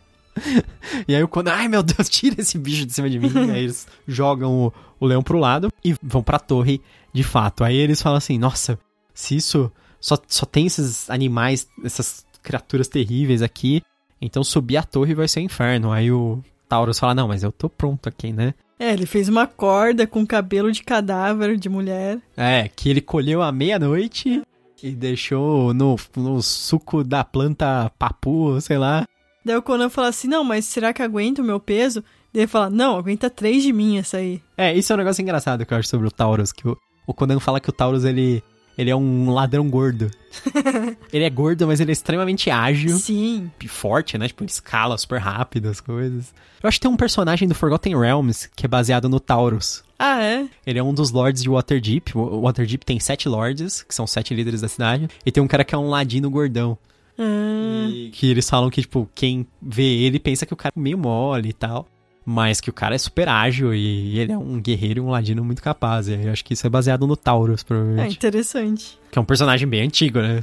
[1.07, 3.31] E aí o Conan, ai meu Deus, tira esse bicho de cima de mim.
[3.51, 6.81] aí eles jogam o, o leão pro lado e vão pra torre
[7.13, 7.63] de fato.
[7.63, 8.79] Aí eles falam assim, nossa,
[9.13, 13.81] se isso só, só tem esses animais, essas criaturas terríveis aqui,
[14.21, 15.91] então subir a torre vai ser um inferno.
[15.91, 18.53] Aí o Taurus fala: Não, mas eu tô pronto aqui, né?
[18.79, 22.19] É, ele fez uma corda com cabelo de cadáver de mulher.
[22.35, 24.43] É, que ele colheu à meia-noite
[24.83, 29.05] e deixou no, no suco da planta papu, sei lá.
[29.43, 32.03] Daí o Conan fala assim: Não, mas será que aguenta o meu peso?
[32.33, 34.41] Daí ele fala: Não, aguenta três de mim essa aí.
[34.55, 36.51] É, isso é um negócio engraçado que eu acho sobre o Taurus.
[36.51, 36.77] Que o,
[37.07, 38.43] o Conan fala que o Taurus ele
[38.77, 40.11] ele é um ladrão gordo.
[41.11, 42.97] ele é gordo, mas ele é extremamente ágil.
[42.97, 43.49] Sim.
[43.61, 44.27] E forte, né?
[44.27, 46.33] Tipo, ele escala super rápido as coisas.
[46.61, 49.83] Eu acho que tem um personagem do Forgotten Realms que é baseado no Taurus.
[49.97, 50.47] Ah, é?
[50.65, 52.15] Ele é um dos lords de Waterdeep.
[52.15, 55.09] O Waterdeep tem sete lords, que são sete líderes da cidade.
[55.25, 56.77] E tem um cara que é um ladino gordão.
[57.19, 57.89] Ah.
[58.11, 61.49] que eles falam que, tipo, quem vê ele pensa que o cara é meio mole
[61.49, 61.87] e tal
[62.29, 65.45] mas que o cara é super ágil e ele é um guerreiro e um ladino
[65.45, 66.09] muito capaz.
[66.09, 68.09] Eu acho que isso é baseado no Taurus, provavelmente.
[68.09, 68.99] É interessante.
[69.09, 70.41] Que é um personagem bem antigo, né?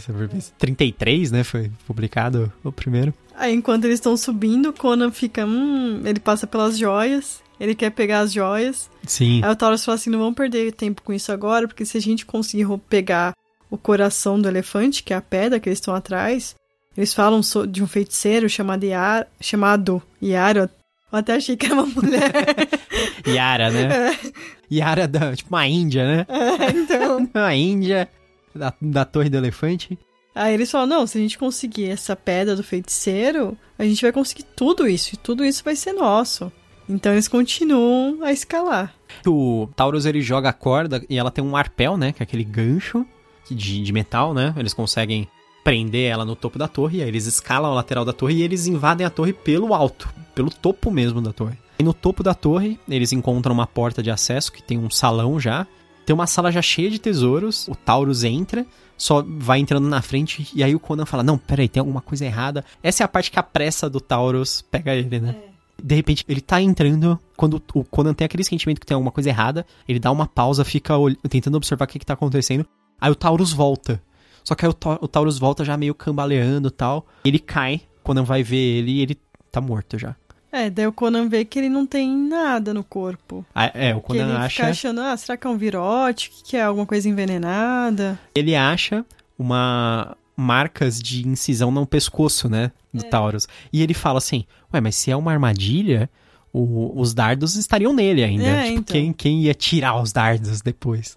[0.58, 1.44] 33, né?
[1.44, 3.12] Foi publicado o primeiro.
[3.36, 5.44] Aí enquanto eles estão subindo, Conan fica.
[5.44, 7.42] Hum, ele passa pelas joias.
[7.60, 8.88] Ele quer pegar as joias.
[9.06, 9.42] Sim.
[9.44, 12.00] Aí o Taurus fala assim: não vamos perder tempo com isso agora, porque se a
[12.00, 13.34] gente conseguir pegar
[13.70, 16.54] o coração do elefante, que é a pedra que eles estão atrás,
[16.96, 20.70] eles falam de um feiticeiro chamado Iar, chamado Yara,
[21.14, 22.32] eu até achei que era uma mulher.
[23.26, 24.10] Yara, né?
[24.10, 24.74] É.
[24.74, 26.26] Yara da, tipo uma índia, né?
[26.28, 27.28] É, então.
[27.34, 28.08] uma índia
[28.54, 29.98] da, da Torre do Elefante.
[30.34, 34.10] Aí eles falam, não, se a gente conseguir essa pedra do feiticeiro, a gente vai
[34.10, 36.50] conseguir tudo isso, e tudo isso vai ser nosso.
[36.88, 38.92] Então eles continuam a escalar.
[39.24, 42.42] O Taurus, ele joga a corda e ela tem um arpel, né, que é aquele
[42.42, 43.06] gancho
[43.48, 45.28] de, de metal, né, eles conseguem
[45.64, 48.66] prender ela no topo da torre, aí eles escalam a lateral da torre e eles
[48.66, 51.56] invadem a torre pelo alto, pelo topo mesmo da torre.
[51.78, 55.40] E no topo da torre, eles encontram uma porta de acesso que tem um salão
[55.40, 55.66] já.
[56.06, 60.46] Tem uma sala já cheia de tesouros, o Taurus entra, só vai entrando na frente
[60.54, 62.62] e aí o Conan fala: "Não, peraí, tem alguma coisa errada".
[62.82, 65.34] Essa é a parte que a pressa do Taurus pega ele, né?
[65.50, 65.54] É.
[65.82, 69.28] De repente, ele tá entrando, quando o Conan tem aquele sentimento que tem alguma coisa
[69.28, 70.94] errada, ele dá uma pausa, fica
[71.28, 72.64] tentando observar o que, que tá acontecendo.
[73.00, 74.00] Aí o Taurus volta.
[74.44, 77.06] Só que aí o, o Taurus volta já meio cambaleando e tal.
[77.24, 79.18] Ele cai, Conan vai ver ele e ele
[79.50, 80.14] tá morto já.
[80.52, 83.44] É, daí o Conan vê que ele não tem nada no corpo.
[83.52, 84.48] Ah, é, o Conan que ele acha.
[84.50, 86.30] Fica achando, ah, será que é um virote?
[86.44, 88.16] Que é alguma coisa envenenada?
[88.36, 89.04] Ele acha
[89.36, 93.08] uma marcas de incisão no pescoço, né, do é.
[93.08, 93.48] Taurus.
[93.72, 96.10] E ele fala assim: "Ué, mas se é uma armadilha,
[96.52, 98.44] o, os dardos estariam nele ainda.
[98.44, 98.84] É, tipo, então.
[98.94, 101.16] quem, quem ia tirar os dardos depois?"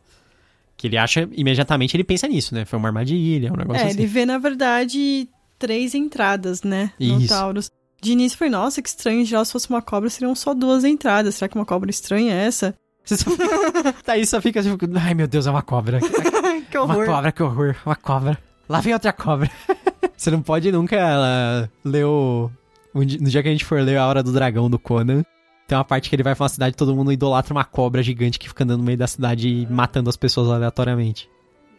[0.77, 2.63] Que ele acha, imediatamente ele pensa nisso, né?
[2.63, 3.97] Foi uma armadilha, um negócio é, assim.
[3.97, 6.91] ele vê, na verdade, três entradas, né?
[6.99, 7.29] No Isso.
[7.29, 7.71] Taurus.
[7.99, 11.35] De início foi, nossa, que estranho, já se fosse uma cobra seriam só duas entradas.
[11.35, 12.75] Será que uma cobra estranha é essa?
[14.05, 15.99] Daí só fica tipo, ai meu Deus, é uma cobra.
[16.69, 16.95] que horror.
[16.95, 18.37] Uma cobra, que horror, uma cobra.
[18.69, 19.49] Lá vem outra cobra.
[20.15, 22.51] Você não pode nunca ela, ler o...
[22.93, 25.23] No dia que a gente for ler A Hora do Dragão do Conan,
[25.67, 28.01] tem uma parte que ele vai pra uma cidade e todo mundo idolatra uma cobra
[28.01, 31.29] gigante que fica andando no meio da cidade e matando as pessoas aleatoriamente.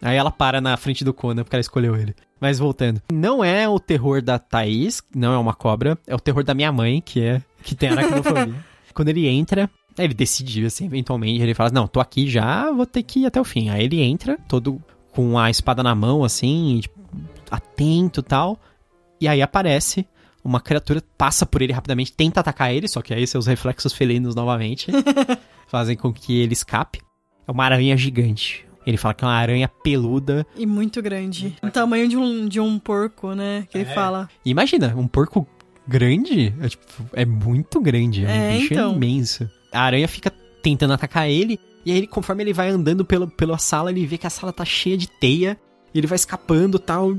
[0.01, 2.15] Aí ela para na frente do Conan porque ela escolheu ele.
[2.41, 3.03] Mas voltando.
[3.13, 5.99] Não é o terror da Thaís, não é uma cobra.
[6.07, 8.55] É o terror da minha mãe, que é que tem aracnofobia.
[8.95, 13.03] Quando ele entra, ele decide, assim, eventualmente, ele fala, não, tô aqui já, vou ter
[13.03, 13.71] que ir até o fim.
[13.71, 14.81] Aí ele entra, todo
[15.13, 16.99] com a espada na mão, assim, tipo,
[17.51, 18.59] atento tal.
[19.21, 20.07] E aí aparece
[20.49, 24.35] uma criatura passa por ele rapidamente, tenta atacar ele, só que aí seus reflexos felinos
[24.35, 24.91] novamente
[25.69, 27.01] fazem com que ele escape.
[27.47, 28.67] É uma aranha gigante.
[28.87, 30.47] Ele fala que é uma aranha peluda.
[30.57, 31.55] E muito grande.
[31.63, 33.67] O tamanho de um, de um porco, né?
[33.71, 33.95] Que ele é.
[33.95, 34.29] fala.
[34.45, 35.47] Imagina, um porco
[35.87, 38.25] grande é, tipo, é muito grande.
[38.25, 38.95] É, é um bicho então.
[38.95, 39.51] imenso.
[39.73, 40.33] A aranha fica
[40.63, 41.61] tentando atacar ele.
[41.85, 44.65] E aí, conforme ele vai andando pelo, pela sala, ele vê que a sala tá
[44.65, 45.59] cheia de teia.
[45.95, 47.17] E ele vai escapando tal.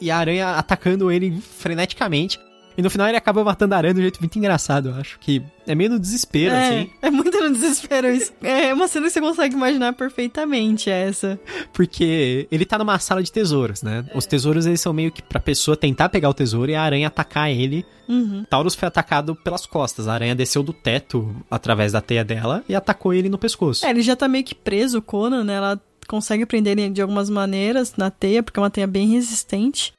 [0.00, 2.38] E a aranha atacando ele freneticamente.
[2.78, 5.18] E no final ele acaba matando a aranha de um jeito muito engraçado, eu acho.
[5.18, 6.90] Que é meio no desespero, é, assim.
[7.02, 8.32] É muito no desespero isso.
[8.40, 11.40] É uma cena que você consegue imaginar perfeitamente essa.
[11.72, 14.04] Porque ele tá numa sala de tesouros, né?
[14.14, 17.08] Os tesouros, eles são meio que pra pessoa tentar pegar o tesouro e a aranha
[17.08, 17.84] atacar ele.
[18.08, 18.44] Uhum.
[18.48, 20.06] Taurus foi atacado pelas costas.
[20.06, 23.84] A aranha desceu do teto através da teia dela e atacou ele no pescoço.
[23.84, 25.54] É, ele já tá meio que preso, o Conan, né?
[25.54, 29.92] Ela consegue prender ele de algumas maneiras na teia, porque é uma teia bem resistente.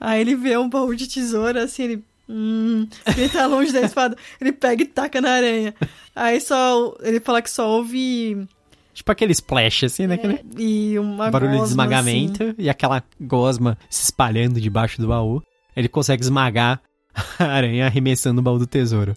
[0.00, 4.16] Aí ele vê um baú de tesoura, assim, ele Hum, ele tá longe da espada.
[4.40, 5.74] Ele pega e taca na aranha.
[6.14, 6.94] Aí só.
[7.02, 8.46] Ele fala que só ouve.
[8.92, 10.14] Tipo aquele splash, assim, né?
[10.14, 12.54] É, Aquele e uma barulho de gosma, esmagamento assim.
[12.58, 15.42] e aquela gosma se espalhando debaixo do baú.
[15.76, 16.80] Ele consegue esmagar
[17.38, 19.14] a aranha arremessando o baú do tesouro.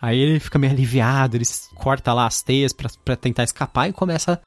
[0.00, 1.44] Aí ele fica meio aliviado, ele
[1.76, 4.40] corta lá as teias pra, pra tentar escapar e começa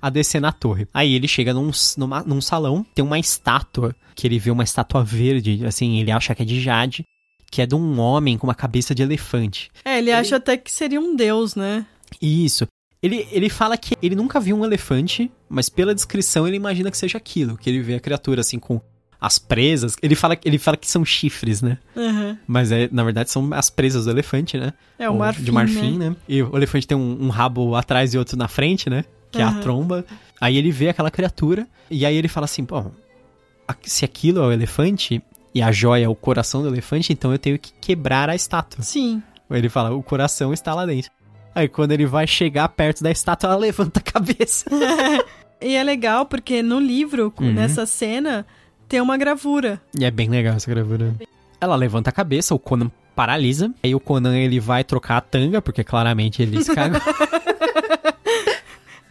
[0.00, 0.88] a descer na torre.
[0.92, 5.04] Aí ele chega num, numa- num salão, tem uma estátua, que ele vê uma estátua
[5.04, 7.04] verde, assim, ele acha que é de jade,
[7.52, 9.70] que é de um homem com uma cabeça de elefante.
[9.84, 11.84] É, ele acha até que seria um deus, né?
[12.20, 12.66] Isso.
[13.02, 16.96] Ele, ele fala que ele nunca viu um elefante, mas pela descrição ele imagina que
[16.96, 18.80] seja aquilo, que ele vê a criatura assim com
[19.20, 19.96] as presas.
[20.02, 21.76] Ele fala, ele fala que são chifres, né?
[21.94, 22.38] Uhum.
[22.46, 24.72] Mas é, na verdade são as presas do elefante, né?
[24.98, 25.42] É o marfim.
[25.44, 26.10] De marfim, né?
[26.10, 26.16] né?
[26.26, 29.04] E o elefante tem um, um rabo atrás e outro na frente, né?
[29.30, 30.04] Que é a tromba.
[30.40, 32.78] Aí ele vê aquela criatura e aí ele fala assim, pô,
[33.68, 35.22] a- se aquilo é o elefante
[35.54, 38.82] e a joia é o coração do elefante, então eu tenho que quebrar a estátua.
[38.82, 39.22] Sim.
[39.50, 41.10] Ele fala, o coração está lá dentro.
[41.54, 44.66] Aí quando ele vai chegar perto da estátua, ela levanta a cabeça.
[45.64, 47.52] E é legal porque no livro, Uhum.
[47.52, 48.44] nessa cena,
[48.88, 49.80] tem uma gravura.
[49.96, 51.14] E é bem legal essa gravura.
[51.60, 53.72] Ela levanta a cabeça, o Conan paralisa.
[53.80, 57.00] Aí o Conan ele vai trocar a tanga, porque claramente ele se cagou.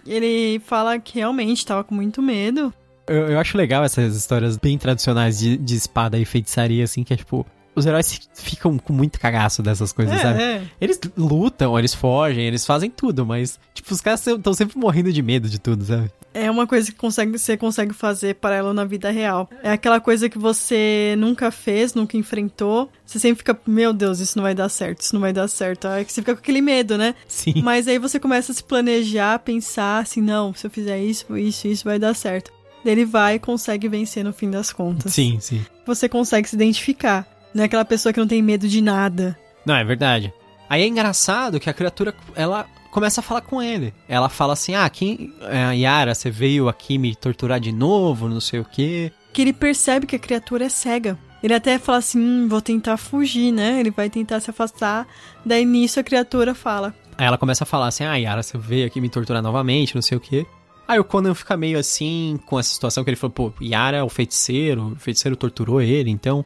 [0.05, 2.73] Ele fala que realmente tava com muito medo.
[3.11, 7.13] Eu, eu acho legal essas histórias bem tradicionais de, de espada e feitiçaria, assim, que
[7.13, 7.45] é tipo.
[7.73, 10.41] Os heróis ficam com muito cagaço dessas coisas, sabe?
[10.43, 10.61] é.
[10.79, 15.21] Eles lutam, eles fogem, eles fazem tudo, mas, tipo, os caras estão sempre morrendo de
[15.21, 16.11] medo de tudo, sabe?
[16.33, 19.49] É uma coisa que consegue, você consegue fazer paralelo na vida real.
[19.63, 22.89] É aquela coisa que você nunca fez, nunca enfrentou.
[23.05, 25.87] Você sempre fica, meu Deus, isso não vai dar certo, isso não vai dar certo.
[25.87, 27.15] Aí que você fica com aquele medo, né?
[27.27, 27.61] Sim.
[27.63, 31.67] Mas aí você começa a se planejar, pensar assim, não, se eu fizer isso, isso,
[31.67, 32.51] isso vai dar certo.
[32.85, 35.13] Ele vai e consegue vencer no fim das contas.
[35.13, 35.65] Sim, sim.
[35.85, 37.27] Você consegue se identificar.
[37.53, 39.37] Não é aquela pessoa que não tem medo de nada.
[39.65, 40.33] Não, é verdade.
[40.69, 43.93] Aí é engraçado que a criatura, ela começa a falar com ele.
[44.07, 45.33] Ela fala assim, ah, quem...
[45.41, 49.11] é, Yara, você veio aqui me torturar de novo, não sei o quê.
[49.33, 51.17] Que ele percebe que a criatura é cega.
[51.43, 53.79] Ele até fala assim, hum, vou tentar fugir, né?
[53.79, 55.07] Ele vai tentar se afastar.
[55.45, 58.87] Daí nisso a criatura fala, Aí ela começa a falar assim, ah, Yara, você veio
[58.87, 60.43] aqui me torturar novamente, não sei o quê.
[60.91, 64.03] Aí o Conan fica meio assim, com essa situação que ele falou, pô, Yara é
[64.03, 66.45] o feiticeiro, o feiticeiro torturou ele, então...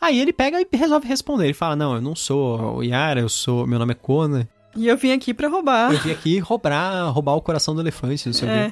[0.00, 1.44] Aí ele pega e resolve responder.
[1.46, 3.66] Ele fala, não, eu não sou o Yara, eu sou...
[3.66, 4.46] Meu nome é Conan.
[4.76, 5.92] e eu vim aqui pra roubar.
[5.92, 8.58] Eu vim aqui roubar, roubar o coração do elefante, não sei o quê.
[8.58, 8.66] É.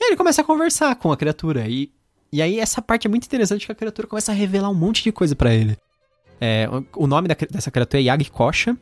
[0.00, 1.68] E aí ele começa a conversar com a criatura.
[1.68, 1.90] E,
[2.32, 5.04] e aí essa parte é muito interessante que a criatura começa a revelar um monte
[5.04, 5.76] de coisa pra ele.
[6.40, 8.76] É, o- nome da dessa criatura é Yagi Kosha.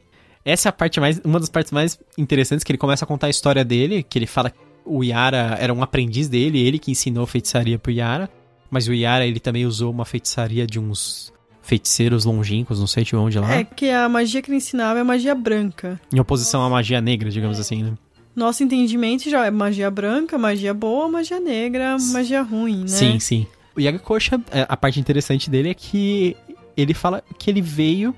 [0.44, 1.20] Essa é a parte mais.
[1.24, 4.26] Uma das partes mais interessantes que ele começa a contar a história dele, que ele
[4.26, 4.52] fala
[4.84, 8.28] o Yara era um aprendiz dele, ele que ensinou feitiçaria pro Yara.
[8.70, 13.16] Mas o Yara, ele também usou uma feitiçaria de uns feiticeiros longínquos, não sei de
[13.16, 13.54] onde lá.
[13.54, 16.00] É que a magia que ele ensinava é magia branca.
[16.12, 17.92] Em oposição à magia negra, digamos assim, né?
[18.36, 22.88] Nosso entendimento já é magia branca, magia boa, magia negra, magia ruim, né?
[22.88, 23.46] Sim, sim.
[23.76, 26.36] O Yaga Kosha, é, a parte interessante dele é que
[26.76, 28.14] ele fala que ele veio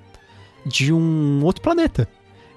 [0.65, 2.09] de um outro planeta.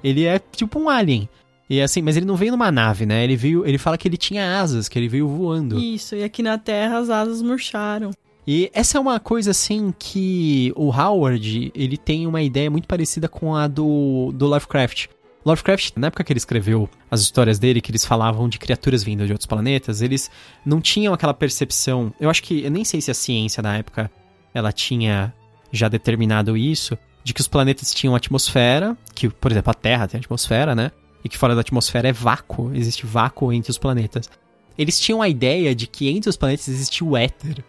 [0.03, 1.29] Ele é tipo um alien.
[1.69, 3.23] E assim, mas ele não veio numa nave, né?
[3.23, 5.77] Ele veio, ele fala que ele tinha asas, que ele veio voando.
[5.77, 8.11] Isso, e aqui na Terra as asas murcharam.
[8.47, 13.27] E essa é uma coisa assim que o Howard, ele tem uma ideia muito parecida
[13.27, 15.07] com a do, do Lovecraft.
[15.45, 19.25] Lovecraft, na época que ele escreveu as histórias dele, que eles falavam de criaturas vindo
[19.27, 20.31] de outros planetas, eles
[20.65, 22.11] não tinham aquela percepção.
[22.19, 24.09] Eu acho que, eu nem sei se a ciência na época
[24.53, 25.31] ela tinha
[25.71, 30.19] já determinado isso, de que os planetas tinham atmosfera, que, por exemplo, a Terra tem
[30.19, 30.91] atmosfera, né?
[31.23, 34.29] E que fora da atmosfera é vácuo, existe vácuo entre os planetas.
[34.77, 37.63] Eles tinham a ideia de que entre os planetas existia o éter,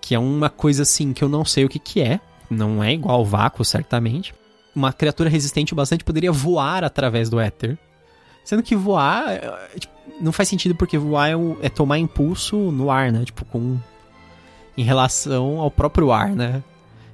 [0.00, 2.92] que é uma coisa assim que eu não sei o que que é, não é
[2.92, 4.34] igual ao vácuo, certamente.
[4.74, 7.78] Uma criatura resistente o bastante poderia voar através do éter.
[8.44, 12.90] Sendo que voar é, tipo, não faz sentido porque voar é, é tomar impulso no
[12.90, 13.24] ar, né?
[13.24, 13.78] Tipo, com.
[14.76, 16.62] Em relação ao próprio ar, né?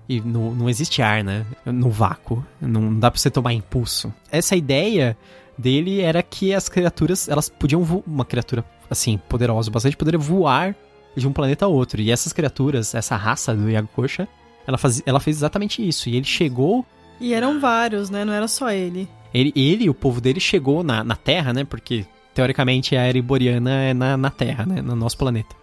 [0.09, 1.45] E no, não existe ar, né?
[1.67, 2.45] No vácuo.
[2.61, 4.13] Não dá pra você tomar impulso.
[4.31, 5.17] Essa ideia
[5.59, 8.03] dele era que as criaturas, elas podiam voar.
[8.07, 10.75] Uma criatura, assim, poderosa bastante, poderia voar
[11.17, 12.01] de um planeta a outro.
[12.01, 14.29] E essas criaturas, essa raça do Yagkosha,
[14.67, 16.09] ela, faz, ela fez exatamente isso.
[16.09, 16.87] E ele chegou.
[17.21, 18.25] E eram vários, né?
[18.25, 19.09] Não era só ele.
[19.35, 21.65] Ele, ele o povo dele, chegou na, na Terra, né?
[21.65, 24.81] Porque, teoricamente, a era iboriana é na, na Terra, né?
[24.81, 25.57] No nosso planeta.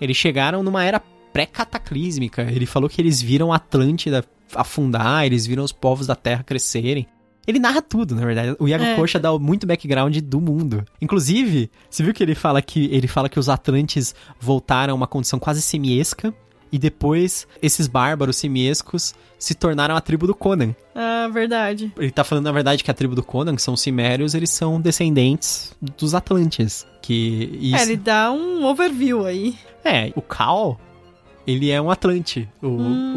[0.00, 1.00] Eles chegaram numa era
[1.32, 2.42] pré-cataclísmica.
[2.42, 4.24] Ele falou que eles viram a Atlântida
[4.54, 7.06] afundar, eles viram os povos da Terra crescerem.
[7.46, 8.54] Ele narra tudo, na verdade.
[8.58, 8.94] O Iago É.
[8.94, 10.84] Coxa dá muito background do mundo.
[11.00, 15.06] Inclusive, você viu que ele fala que ele fala que os Atlantes voltaram a uma
[15.06, 16.34] condição quase simiesca
[16.72, 20.74] e depois esses bárbaros simiescos se tornaram a tribo do Conan.
[20.94, 21.92] Ah, verdade.
[21.98, 24.50] Ele tá falando, na verdade, que a tribo do Conan, que são os Cimérios, eles
[24.50, 26.86] são descendentes dos Atlantes.
[27.02, 27.76] Que isso...
[27.76, 29.56] É, ele dá um overview aí.
[29.84, 30.78] É, o Cal,
[31.46, 32.68] ele é um Atlante, o,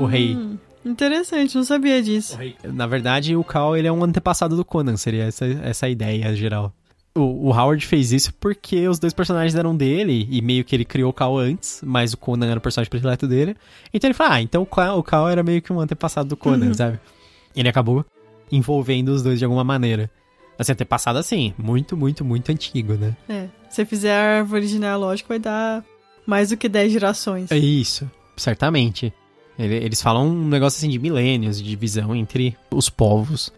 [0.02, 0.38] o rei.
[0.86, 2.38] Interessante, não sabia disso.
[2.64, 6.36] Na verdade, o Cal, ele é um antepassado do Conan, seria essa, essa a ideia
[6.36, 6.74] geral.
[7.16, 10.84] O, o Howard fez isso porque os dois personagens eram dele, e meio que ele
[10.84, 13.56] criou o Cal antes, mas o Conan era o personagem predileto dele.
[13.94, 16.38] Então ele falou, ah, então o Cal, o Cal era meio que um antepassado do
[16.38, 17.00] Conan, sabe?
[17.56, 18.06] Ele acabou
[18.52, 20.10] envolvendo os dois de alguma maneira.
[20.58, 23.16] Assim, antepassado assim, muito, muito, muito antigo, né?
[23.28, 25.84] É, se você fizer a árvore genealógica, vai dar
[26.26, 27.52] mais do que 10 gerações.
[27.52, 29.14] É isso, certamente.
[29.58, 33.52] Ele- Eles falam um negócio assim de milênios, de divisão entre os povos.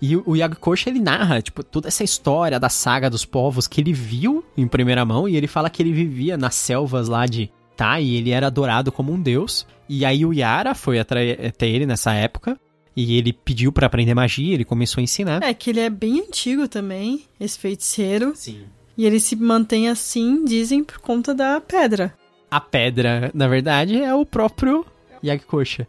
[0.00, 0.24] E o
[0.58, 4.66] Coxa, ele narra, tipo, toda essa história da saga dos povos que ele viu em
[4.66, 8.30] primeira mão, e ele fala que ele vivia nas selvas lá de Tá, e ele
[8.30, 9.66] era adorado como um deus.
[9.88, 12.58] E aí o Yara foi até ele nessa época,
[12.94, 15.42] e ele pediu pra aprender magia, ele começou a ensinar.
[15.42, 18.32] É que ele é bem antigo também, esse feiticeiro.
[18.34, 18.62] Sim.
[18.98, 22.12] E ele se mantém assim, dizem, por conta da pedra.
[22.50, 24.84] A pedra, na verdade, é o próprio
[25.24, 25.86] Yagkosha.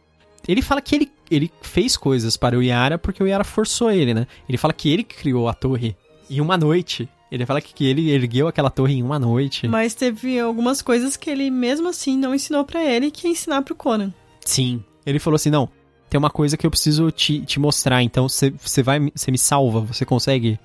[0.47, 4.13] Ele fala que ele, ele fez coisas para o Yara porque o Yara forçou ele,
[4.13, 4.27] né?
[4.47, 5.95] Ele fala que ele criou a torre
[6.29, 7.07] em uma noite.
[7.31, 9.67] Ele fala que, que ele ergueu aquela torre em uma noite.
[9.67, 13.61] Mas teve algumas coisas que ele mesmo assim não ensinou pra ele, que é ensinar
[13.63, 14.13] pro Conan.
[14.45, 14.83] Sim.
[15.05, 15.67] Ele falou assim: não,
[16.09, 18.99] tem uma coisa que eu preciso te, te mostrar, então você vai.
[19.15, 20.59] Você me salva, você consegue.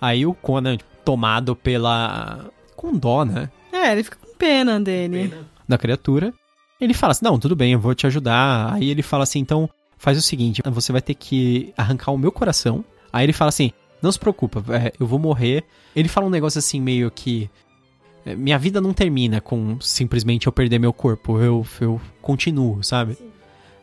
[0.00, 2.48] Aí o Conan, tomado pela.
[2.76, 3.50] com dó, né?
[3.72, 5.34] É, ele fica com pena dele.
[5.66, 6.32] da criatura.
[6.80, 8.74] Ele fala assim: Não, tudo bem, eu vou te ajudar.
[8.74, 12.32] Aí ele fala assim: Então, faz o seguinte, você vai ter que arrancar o meu
[12.32, 12.84] coração.
[13.12, 15.64] Aí ele fala assim: Não se preocupa, é, eu vou morrer.
[15.94, 17.50] Ele fala um negócio assim, meio que.
[18.24, 23.18] é, Minha vida não termina com simplesmente eu perder meu corpo, eu, eu continuo, sabe?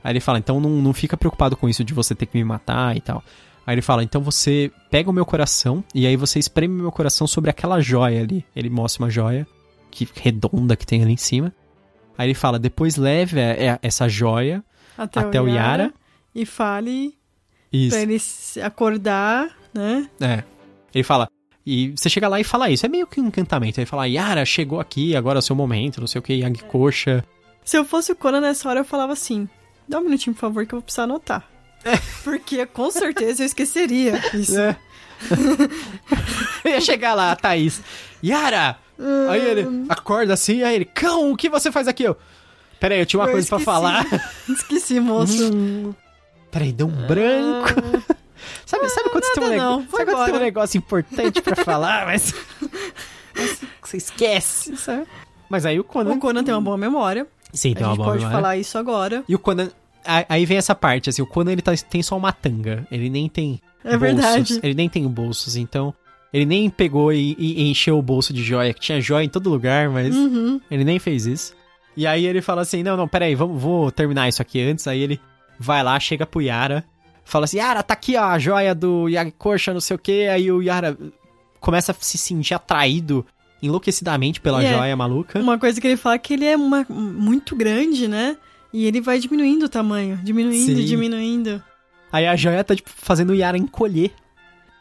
[0.04, 2.44] Aí ele fala: Então não, não fica preocupado com isso de você ter que me
[2.44, 3.24] matar e tal.
[3.68, 6.92] Aí ele fala: Então você pega o meu coração e aí você espreme o meu
[6.92, 8.46] coração sobre aquela joia ali.
[8.56, 9.46] Ele mostra uma joia
[9.92, 11.54] que redonda que tem ali em cima.
[12.18, 14.64] Aí ele fala: depois leve é, é, essa joia
[14.98, 15.94] Até, até o Yara.
[16.34, 17.16] E fale
[17.72, 17.96] Isso.
[17.96, 18.22] pra ele
[18.64, 20.10] acordar, né?
[20.20, 20.44] É.
[20.94, 21.28] Ele fala.
[21.66, 22.86] E você chega lá e fala isso.
[22.86, 23.80] É meio que um encantamento.
[23.80, 26.64] Aí fala: Yara, chegou aqui, agora é o seu momento, não sei o que, Yagi
[26.64, 27.24] Coxa.
[27.64, 29.50] Se eu fosse o Conan nessa hora, eu falava assim:
[29.88, 31.50] dá um minutinho, por favor, que eu vou precisar anotar.
[32.24, 34.60] Porque com certeza eu esqueceria isso.
[34.60, 34.78] É.
[36.64, 37.82] eu ia chegar lá, Thaís.
[38.24, 38.78] Yara!
[39.30, 42.04] Aí ele acorda assim, aí ele, cão, o que você faz aqui?
[42.04, 42.18] Eu,
[42.80, 43.66] Peraí, eu tinha uma Eu coisa pra esqueci.
[43.66, 44.06] falar.
[44.50, 45.54] Esqueci, moço.
[45.54, 45.94] Hum,
[46.52, 47.70] Peraí, deu um branco.
[48.66, 51.56] Sabe, sabe quando você tem um, não, sabe quando você tem um negócio importante pra
[51.64, 52.34] falar, mas...
[53.36, 55.08] mas você esquece, sabe?
[55.50, 56.12] Mas aí o Conan...
[56.14, 57.26] O Conan tem uma boa memória.
[57.54, 58.42] Sim, a tem uma gente boa pode memória.
[58.42, 59.24] falar isso agora.
[59.28, 59.70] E o Conan...
[60.06, 63.10] a- Aí vem essa parte, assim, o Conan ele tá- tem só uma tanga, ele
[63.10, 64.60] nem tem É bolsos, verdade.
[64.62, 65.94] ele nem tem bolsos, então...
[66.36, 69.50] Ele nem pegou e, e encheu o bolso de joia, que tinha joia em todo
[69.50, 70.60] lugar, mas Uhum.
[70.70, 71.54] ele nem fez isso.
[71.96, 74.86] E aí ele fala assim, não, não, peraí, vamos, vou terminar isso aqui antes.
[74.86, 75.18] Aí ele
[75.58, 76.84] vai lá, chega pro Yara,
[77.24, 80.28] fala assim, Yara, tá aqui ó, a joia do Yagkosha, não sei o que.
[80.28, 80.98] Aí o Yara
[81.62, 83.26] começa a se sentir atraído
[83.64, 85.40] enlouquecidamente pela é joia maluca.
[85.40, 88.36] Uma coisa que ele fala é que ele é uma- muito grande, né?
[88.74, 90.20] E ele vai diminuindo o tamanho.
[90.22, 90.86] Diminuindo, Sim.
[90.86, 91.64] diminuindo.
[92.12, 94.12] Aí a joia tá, tipo, fazendo o Yara encolher.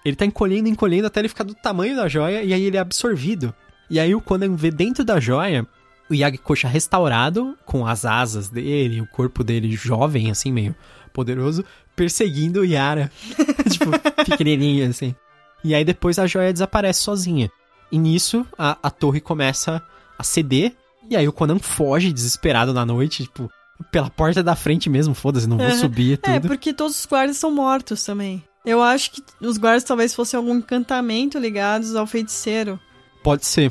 [0.05, 2.81] Ele tá encolhendo, encolhendo até ele ficar do tamanho da joia e aí ele é
[2.81, 3.55] absorvido.
[3.89, 5.67] E aí o Conan vê dentro da joia
[6.11, 10.75] o Yagkosha restaurado, com as asas dele, o corpo dele jovem, assim, meio
[11.13, 11.65] poderoso,
[11.97, 13.11] perseguindo o Yara.
[13.71, 13.91] tipo,
[14.25, 15.15] pequenininho, assim.
[15.63, 17.51] E aí depois a joia desaparece sozinha.
[17.91, 19.83] E nisso a, a torre começa
[20.19, 20.75] a ceder.
[21.09, 23.51] E aí o Conan foge desesperado na noite, tipo,
[23.91, 25.77] pela porta da frente mesmo, foda-se, não vou Aham.
[25.77, 26.35] subir tudo.
[26.35, 28.43] É, porque todos os guardas são mortos também.
[28.65, 32.79] Eu acho que os guardas talvez fossem algum encantamento ligados ao feiticeiro.
[33.23, 33.71] Pode ser.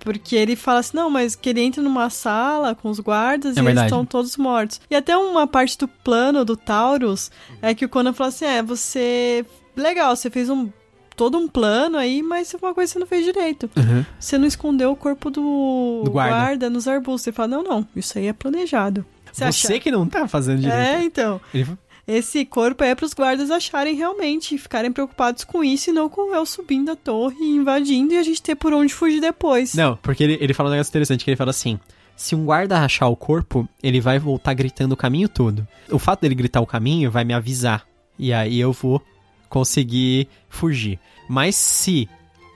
[0.00, 3.60] Porque ele fala assim, não, mas que ele entra numa sala com os guardas É
[3.60, 3.86] e eles verdade.
[3.86, 4.80] estão todos mortos.
[4.90, 7.30] E até uma parte do plano do Taurus
[7.60, 9.46] é que o Conan fala assim, é, você...
[9.76, 10.68] Legal, você fez um
[11.16, 13.70] todo um plano aí, mas uma coisa você não fez direito.
[13.76, 14.04] Uhum.
[14.18, 16.34] Você não escondeu o corpo do, Do guarda.
[16.36, 16.70] guarda.
[16.70, 17.22] nos arbustos.
[17.22, 19.04] Você fala, não, não, isso aí é planejado.
[19.32, 20.76] Você, acha- que não tá fazendo direito.
[20.78, 21.40] É, então.
[21.54, 26.08] Ele- Esse corpo é para os guardas acharem realmente ficarem preocupados com isso e não
[26.08, 29.74] com El subindo a torre e invadindo e a gente ter por onde fugir depois.
[29.74, 31.78] Não, porque ele, ele fala um negócio interessante, que ele fala assim...
[32.14, 35.66] Se um guarda achar o corpo, ele vai voltar gritando o caminho todo.
[35.90, 37.86] O fato dele gritar o caminho vai me avisar.
[38.18, 39.02] E aí eu vou
[39.48, 41.00] conseguir fugir.
[41.28, 42.08] Mas se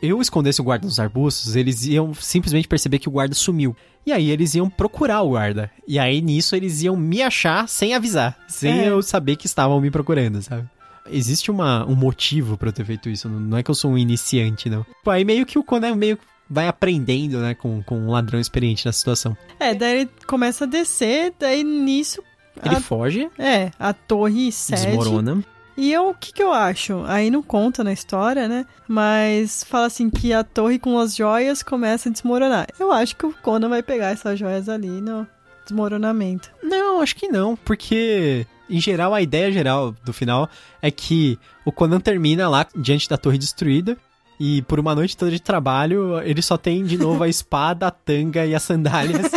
[0.03, 3.75] eu escondesse o guarda nos arbustos, eles iam simplesmente perceber que o guarda sumiu.
[4.07, 5.71] E aí eles iam procurar o guarda.
[5.87, 8.39] E aí nisso eles iam me achar sem avisar.
[8.49, 8.89] Sem É.
[8.89, 10.65] eu saber que estavam me procurando, sabe?
[11.11, 13.29] Existe uma, um motivo pra eu ter feito isso.
[13.29, 14.87] Não não é que eu sou um iniciante, não.
[15.05, 18.87] Pô, aí meio que o Conan meio vai aprendendo, né, com, com um ladrão experiente
[18.87, 19.37] na situação.
[19.59, 22.23] É, daí ele começa a descer, daí nisso.
[22.65, 24.87] Ele a- foge, É, a torre cede.
[24.87, 25.45] desmorona.
[25.77, 27.05] E eu, o que que eu acho?
[27.07, 28.65] Aí não conta na história, né?
[28.89, 32.67] Mas fala assim que a torre com as joias começa a desmoronar.
[32.79, 35.27] Eu acho que o Conan vai pegar essas joias ali no
[35.65, 36.51] desmoronamento.
[36.63, 40.49] Não, acho que não, porque em geral a ideia geral do final
[40.81, 43.97] é que o Conan termina lá diante da torre destruída
[44.39, 47.91] e por uma noite toda de trabalho ele só tem de novo a espada, a
[47.91, 49.31] tanga e as sandálias.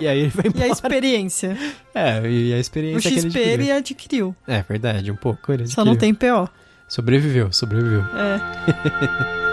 [0.00, 0.64] e aí ele vai E embora.
[0.64, 1.56] a experiência?
[1.94, 3.76] É, e a o experiência que ele XP ele adquiriu.
[3.76, 4.36] adquiriu.
[4.46, 5.52] É verdade, um pouco.
[5.52, 6.16] Ele Só não adquiriu.
[6.18, 6.50] tem PO.
[6.88, 8.02] Sobreviveu, sobreviveu.
[8.02, 9.36] É.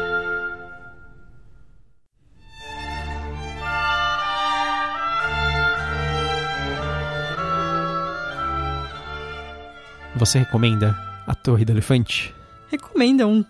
[10.15, 12.33] Você recomenda A Torre do Elefante?
[12.69, 13.43] Recomendo, é um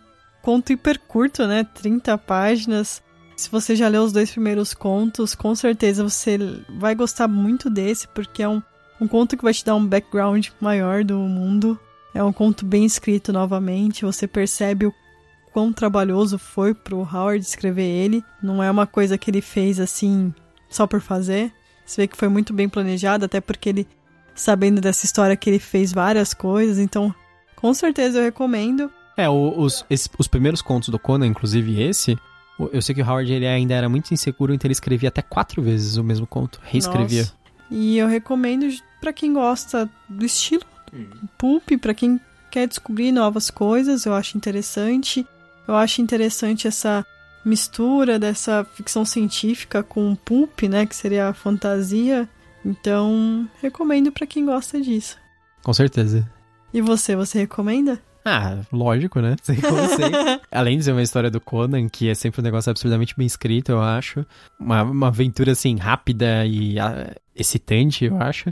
[0.44, 1.64] conto hiper curto, né?
[1.64, 3.02] 30 páginas.
[3.36, 6.38] Se você já leu os dois primeiros contos, com certeza você
[6.78, 8.62] vai gostar muito desse, porque é um,
[9.02, 11.80] um conto que vai te dar um background maior do mundo.
[12.14, 14.94] É um conto bem escrito novamente, você percebe o
[15.52, 18.24] quão trabalhoso foi pro Howard escrever ele.
[18.41, 20.32] Não é uma coisa que ele fez assim
[20.70, 21.52] só por fazer.
[21.86, 23.88] Você vê que foi muito bem planejado, até porque ele,
[24.36, 27.14] sabendo dessa história, que ele fez várias coisas, então
[27.56, 28.91] com certeza eu recomendo.
[29.18, 32.18] É, o- os, esse- os primeiros contos do Conan, inclusive esse,
[32.72, 35.61] eu sei que o Howard ele ainda era muito inseguro, então ele escrevia até quatro
[35.61, 36.59] vezes o mesmo conto.
[36.64, 37.22] Reescrevia.
[37.24, 37.34] Nossa.
[37.72, 38.68] E eu recomendo
[39.01, 40.64] pra quem gosta do estilo
[41.38, 42.20] pulp, pra quem
[42.51, 45.26] quer descobrir novas coisas, eu acho interessante.
[45.68, 47.05] Eu acho interessante essa
[47.43, 52.30] mistura dessa ficção científica com pulp, né, que seria a fantasia.
[52.66, 55.18] Então, recomendo pra quem gosta disso.
[55.64, 56.30] Com certeza.
[56.74, 57.99] E você, você recomenda?
[58.26, 59.36] Ah, lógico, né?
[59.42, 60.12] Sei como sei.
[60.52, 63.72] Além de ser uma história do Conan, que é sempre um negócio absurdamente bem escrito,
[63.72, 64.26] eu acho.
[64.60, 68.50] Uma, uma aventura, assim, rápida e ah, excitante, eu acho.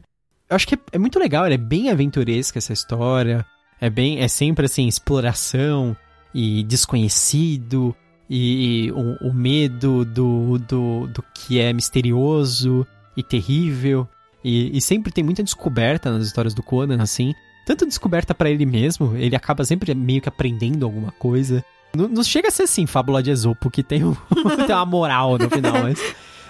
[0.50, 3.46] Eu acho que é, é muito legal, ela é bem aventuresca essa história.
[3.80, 5.96] É bem, é sempre, assim, exploração
[6.34, 7.96] e desconhecido
[8.30, 14.08] e, e o, o medo do, do, do que é misterioso e terrível.
[14.44, 17.34] E, e sempre tem muita descoberta nas histórias do Conan, assim
[17.66, 21.64] tanto descoberta pra ele mesmo, ele acaba sempre meio que aprendendo alguma coisa.
[21.96, 24.16] Não, não chega a ser assim, fábula de Esopo, que tem, um,
[24.66, 26.00] tem uma moral no final, mas,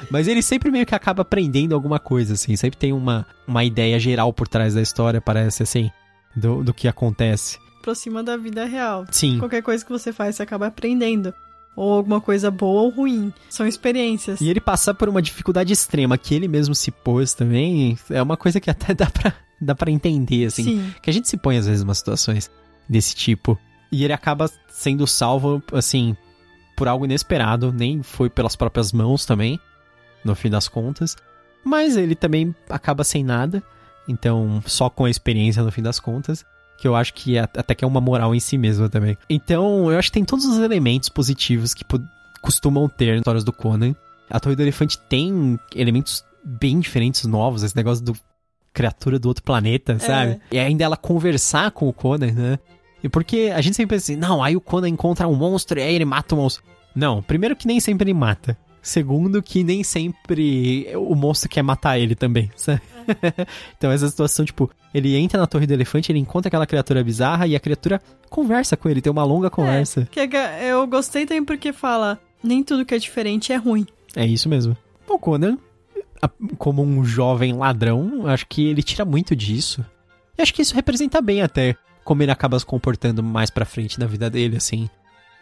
[0.10, 4.00] mas ele sempre meio que acaba aprendendo alguma coisa, assim, sempre tem uma, uma ideia
[4.00, 5.92] geral por trás da história, parece assim,
[6.36, 7.58] do, do que acontece.
[7.80, 9.06] Aproxima da vida real.
[9.10, 11.34] Sim, Qualquer coisa que você faz, você acaba aprendendo.
[11.76, 13.34] Ou alguma coisa boa ou ruim.
[13.50, 14.42] São experiências.
[14.42, 18.36] e ele passar por uma dificuldade extrema que ele mesmo se pôs também, é uma
[18.38, 20.64] coisa que até dá pra, dá pra entender, assim.
[20.64, 20.94] Sim.
[21.02, 22.52] que a gente se põe às vezes em umas situações
[22.90, 23.58] desse tipo.
[23.92, 26.16] E ele acaba sendo salvo, assim,
[26.76, 29.60] por algo inesperado, nem foi pelas próprias mãos também,
[30.24, 31.16] no fim das contas.
[31.64, 33.62] Mas ele também acaba sem nada,
[34.08, 36.44] então só com a experiência no fim das contas,
[36.82, 39.16] que eu acho que é, até que é uma moral em si mesmo também.
[39.30, 41.86] Então eu acho que tem todos os elementos positivos que
[42.42, 43.96] costumam ter nas histórias do Conan.
[44.28, 48.16] A Torre do Elefante tem elementos bem diferentes, novos, esse negócio do
[48.74, 50.40] criatura do outro planeta, sabe?
[50.52, 52.60] E ainda ela conversar com o Conan, né?
[53.04, 55.84] E porque a gente sempre pensa assim, não, aí o Conan encontra um monstro e
[55.84, 56.64] aí ele mata o monstro.
[56.96, 58.58] Não, primeiro que nem sempre ele mata.
[58.82, 62.82] Segundo que nem sempre o monstro quer matar ele também, sabe?
[63.78, 67.46] então essa situação, tipo, ele entra na torre do elefante, ele encontra aquela criatura bizarra
[67.48, 70.08] e a criatura conversa com ele, tem uma longa conversa.
[70.10, 73.86] Que é- eu gostei também porque fala: nem tudo que é diferente é ruim.
[74.16, 74.76] É, isso mesmo.
[75.08, 75.58] O Conan,
[76.58, 79.86] como um jovem ladrão, acho que ele tira muito disso.
[80.38, 84.00] E acho que isso representa bem até como ele acaba se comportando mais pra frente
[84.00, 84.90] na vida dele, assim.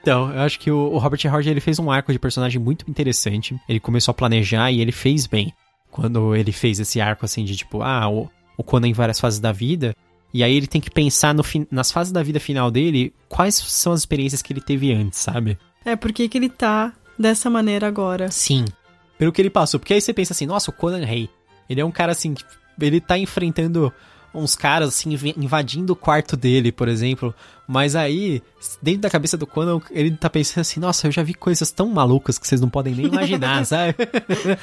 [0.01, 3.59] Então, eu acho que o, Robert Howard ele fez um arco de personagem muito interessante.
[3.67, 5.53] Ele começou a planejar e ele fez bem.
[5.91, 9.39] Quando ele fez esse arco, assim, de tipo, ah, o, o Conan em várias fases
[9.39, 9.95] da vida,
[10.33, 13.93] E aí ele tem que pensar no nas fases da vida final dele, quais são
[13.93, 15.57] as experiências que ele teve antes, sabe?
[15.83, 18.29] É, por que, que ele tá dessa maneira agora?
[18.29, 18.65] Sim.
[19.17, 19.79] Pelo que ele passou.
[19.79, 21.29] Porque aí você pensa assim, nossa, o Conan Rei.
[21.67, 22.35] Ele é um cara assim,
[22.79, 23.91] ele tá enfrentando
[24.33, 27.33] uns caras assim invadindo o quarto dele, por exemplo.
[27.67, 28.41] Mas aí,
[28.81, 31.87] dentro da cabeça do Conan, ele tá pensando assim: nossa, eu já vi coisas tão
[31.87, 33.95] malucas que vocês não podem nem imaginar, sabe?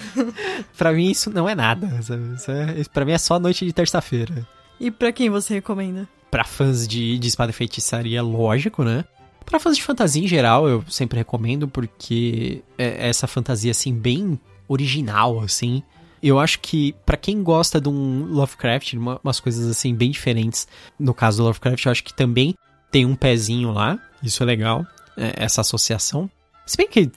[0.76, 2.34] pra mim, isso não é nada, sabe?
[2.34, 4.46] Isso é, pra mim é só noite de terça-feira.
[4.78, 6.08] E pra quem você recomenda?
[6.30, 9.04] Pra fãs de, de espada e feitiçaria, lógico, né?
[9.44, 14.38] Pra fãs de fantasia em geral, eu sempre recomendo, porque é essa fantasia, assim, bem
[14.68, 15.82] original, assim.
[16.26, 20.66] Eu acho que para quem gosta de um Lovecraft, uma, umas coisas assim bem diferentes,
[20.98, 22.56] no caso do Lovecraft, eu acho que também
[22.90, 23.96] tem um pezinho lá.
[24.20, 24.84] Isso é legal,
[25.16, 26.28] é, essa associação.
[26.66, 27.08] Se bem que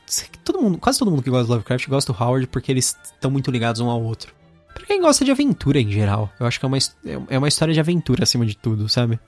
[0.46, 3.32] todo mundo, quase todo mundo que gosta do Lovecraft gosta do Howard porque eles estão
[3.32, 4.32] muito ligados um ao outro.
[4.76, 6.78] Pra quem gosta de aventura em geral, eu acho que é uma,
[7.32, 9.20] é uma história de aventura acima de tudo, sabe?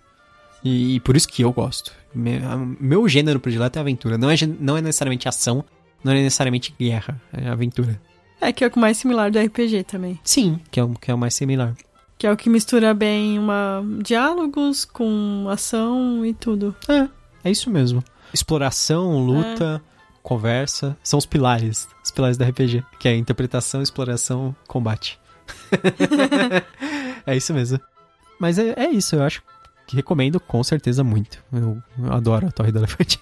[0.63, 1.91] E, e por isso que eu gosto.
[2.13, 2.39] Meu,
[2.79, 4.15] meu gênero predileto é aventura.
[4.15, 5.65] Não é, não é necessariamente ação,
[6.03, 7.99] não é necessariamente guerra, é aventura.
[8.41, 10.19] É que é o mais similar do RPG também.
[10.23, 11.75] Sim, que é o, que é o mais similar.
[12.17, 16.75] Que é o que mistura bem uma diálogos com ação e tudo.
[16.89, 17.07] É,
[17.43, 18.03] é isso mesmo.
[18.33, 20.17] Exploração, luta, é.
[20.23, 25.19] conversa, são os pilares, os pilares do RPG, que é interpretação, exploração, combate.
[27.25, 27.79] é isso mesmo.
[28.39, 29.43] Mas é, é, isso, eu acho
[29.85, 31.43] que recomendo com certeza muito.
[31.53, 33.19] Eu, eu adoro a Torre do Elefante.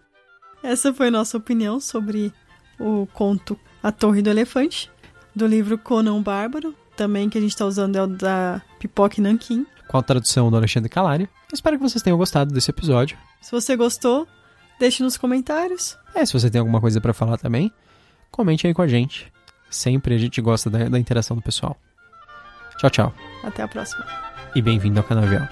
[0.62, 2.32] Essa foi nossa opinião sobre
[2.78, 4.90] o conto A Torre do Elefante,
[5.34, 9.66] do livro Conan Bárbaro, também que a gente está usando é o da Pipoque Nankin.
[9.88, 11.28] Com a tradução do Alexandre Calari.
[11.52, 13.16] Espero que vocês tenham gostado desse episódio.
[13.40, 14.26] Se você gostou,
[14.80, 15.96] deixe nos comentários.
[16.14, 17.72] É, se você tem alguma coisa para falar também,
[18.30, 19.32] comente aí com a gente.
[19.70, 21.76] Sempre a gente gosta da, da interação do pessoal.
[22.78, 23.14] Tchau, tchau.
[23.44, 24.04] Até a próxima.
[24.54, 25.46] E bem-vindo ao Canavial.